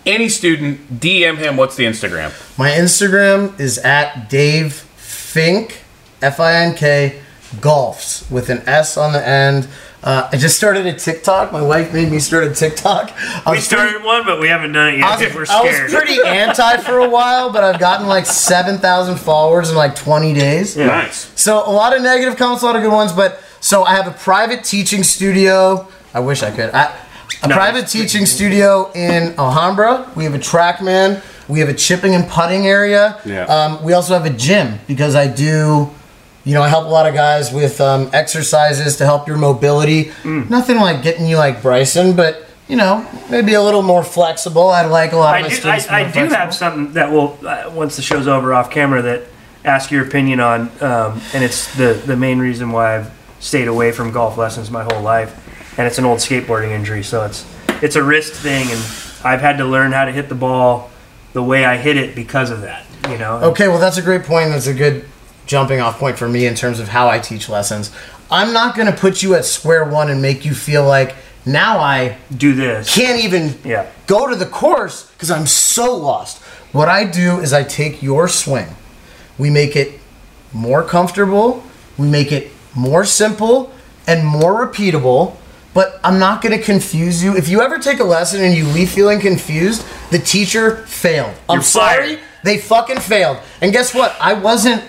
[0.06, 1.00] any student.
[1.00, 1.56] DM him.
[1.56, 2.32] What's the Instagram?
[2.58, 5.82] My Instagram is at Dave Fink,
[6.22, 7.20] F I N K,
[7.56, 9.68] golfs with an S on the end.
[10.02, 11.52] Uh, I just started a TikTok.
[11.52, 13.12] My wife made me start a TikTok.
[13.46, 15.04] I We was started one, but we haven't done it yet.
[15.04, 19.16] I was, we're I was pretty anti for a while, but I've gotten like 7,000
[19.18, 20.74] followers in like 20 days.
[20.74, 20.86] Yeah.
[20.86, 21.30] Nice.
[21.38, 23.12] So a lot of negative comments, a lot of good ones.
[23.12, 25.86] But so I have a private teaching studio.
[26.14, 26.70] I wish I could.
[26.70, 26.96] I,
[27.42, 30.10] a No, private teaching studio in Alhambra.
[30.16, 31.22] We have a TrackMan.
[31.48, 33.20] We have a chipping and putting area.
[33.24, 33.44] Yeah.
[33.44, 35.90] Um, we also have a gym because I do.
[36.44, 40.06] You know, I help a lot of guys with um, exercises to help your mobility.
[40.22, 40.48] Mm.
[40.48, 44.68] Nothing like getting you like Bryson, but you know, maybe a little more flexible.
[44.68, 45.88] I'd like a lot of I my do, students.
[45.88, 49.24] I, I do have something that will, uh, once the show's over off camera, that
[49.64, 53.10] ask your opinion on, um, and it's the, the main reason why I've
[53.40, 55.36] stayed away from golf lessons my whole life,
[55.80, 57.46] and it's an old skateboarding injury, so it's
[57.82, 58.80] it's a wrist thing, and
[59.24, 60.90] I've had to learn how to hit the ball
[61.32, 62.84] the way I hit it because of that.
[63.08, 63.36] You know.
[63.44, 64.50] Okay, well, that's a great point.
[64.50, 65.06] That's a good
[65.46, 67.90] jumping off point for me in terms of how I teach lessons.
[68.30, 71.14] I'm not going to put you at square one and make you feel like
[71.46, 72.94] now I Do this.
[72.94, 73.86] can't even Yeah.
[74.06, 76.42] go to the course because I'm so lost.
[76.72, 78.66] What I do is I take your swing,
[79.38, 79.98] we make it
[80.52, 81.64] more comfortable,
[81.96, 83.72] we make it more simple
[84.06, 85.34] and more repeatable.
[85.72, 87.36] But I'm not going to confuse you.
[87.36, 91.34] If you ever take a lesson and you leave feeling confused, the teacher failed.
[91.48, 92.20] I'm You're sorry, fired.
[92.42, 93.38] they fucking failed.
[93.60, 94.16] And guess what?
[94.20, 94.82] I wasn't.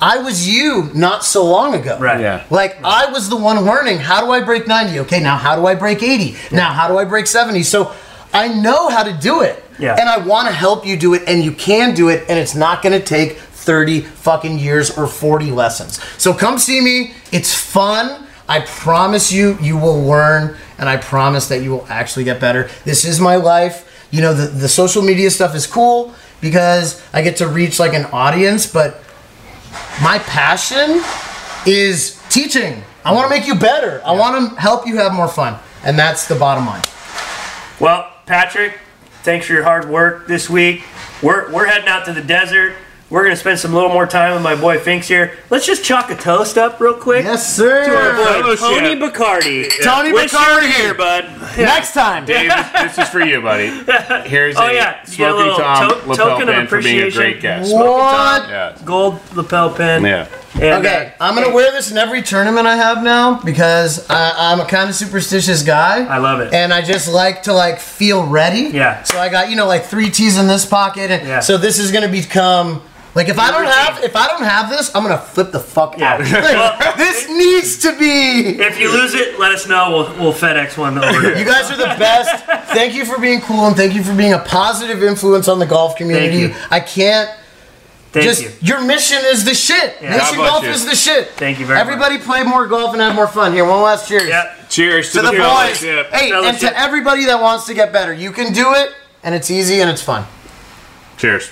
[0.00, 1.98] I was you not so long ago.
[1.98, 2.20] Right.
[2.20, 2.44] Yeah.
[2.50, 5.00] Like I was the one learning how do I break 90?
[5.00, 6.36] Okay, now how do I break 80?
[6.54, 7.62] Now how do I break 70?
[7.62, 7.94] So
[8.34, 9.64] I know how to do it.
[9.78, 9.96] Yeah.
[9.98, 12.54] And I want to help you do it and you can do it and it's
[12.54, 16.02] not going to take 30 fucking years or 40 lessons.
[16.18, 17.14] So come see me.
[17.32, 18.25] It's fun.
[18.48, 22.68] I promise you you will learn and I promise that you will actually get better.
[22.84, 23.82] This is my life.
[24.10, 27.94] You know the the social media stuff is cool because I get to reach like
[27.94, 29.02] an audience, but
[30.02, 31.02] my passion
[31.66, 32.82] is teaching.
[33.04, 34.02] I want to make you better.
[34.04, 35.58] I want to help you have more fun.
[35.84, 36.82] And that's the bottom line.
[37.80, 38.78] Well, Patrick,
[39.22, 40.82] thanks for your hard work this week.
[41.22, 42.74] We're, we're heading out to the desert.
[43.08, 45.38] We're gonna spend some little more time with my boy Finks here.
[45.48, 47.24] Let's just chalk a toast up real quick.
[47.24, 47.84] Yes, sir.
[47.84, 48.58] To our boy Fellowship.
[48.80, 49.82] Tony Bacardi.
[49.84, 50.72] Tony Wish you were Bacardi.
[50.72, 51.24] here, bud.
[51.56, 52.24] Next time.
[52.24, 53.68] Dave, this, this is for you, buddy.
[54.28, 54.98] Here's Oh, a yeah.
[55.06, 57.20] You get a Smoky little Tom to- lapel token of pin for being a appreciation.
[57.20, 57.72] great guest.
[57.72, 58.48] What?
[58.48, 58.76] Yeah.
[58.84, 60.04] Gold lapel pin.
[60.04, 60.26] Yeah.
[60.54, 64.32] And, Okay, uh, I'm gonna wear this in every tournament I have now because I,
[64.52, 66.04] I'm a kind of superstitious guy.
[66.06, 66.52] I love it.
[66.52, 68.62] and I just like to like feel ready.
[68.72, 69.02] Yeah.
[69.04, 71.40] So I got you know like three T's in this pocket, and Yeah.
[71.40, 72.82] so this is gonna become
[73.16, 75.98] like if I don't have if I don't have this, I'm gonna flip the fuck
[75.98, 76.12] Yeah.
[76.14, 76.20] out.
[76.80, 78.60] Like, this needs to be.
[78.62, 79.90] if you lose it, let us know.
[79.90, 81.32] We'll, we'll FedEx one over.
[81.32, 82.44] to You guys are the best.
[82.74, 85.66] Thank you for being cool and thank you for being a positive influence on the
[85.66, 86.36] golf community.
[86.38, 86.54] you.
[86.70, 87.30] I can't
[88.12, 88.50] Thank just you.
[88.62, 89.96] your mission is the shit.
[90.00, 90.10] Yeah.
[90.12, 90.70] God Nation bless golf you.
[90.70, 91.28] is the shit.
[91.30, 91.86] Thank you very much.
[91.86, 93.52] Everybody play more golf and have more fun.
[93.52, 94.28] Here, one last cheers.
[94.28, 94.54] Yeah.
[94.68, 95.38] Cheers to, To the boys.
[95.38, 96.06] fellowship.
[96.12, 98.90] Hey, and to everybody that wants to get better, you can do it,
[99.22, 100.24] and it's easy and it's fun.
[101.18, 101.50] Cheers.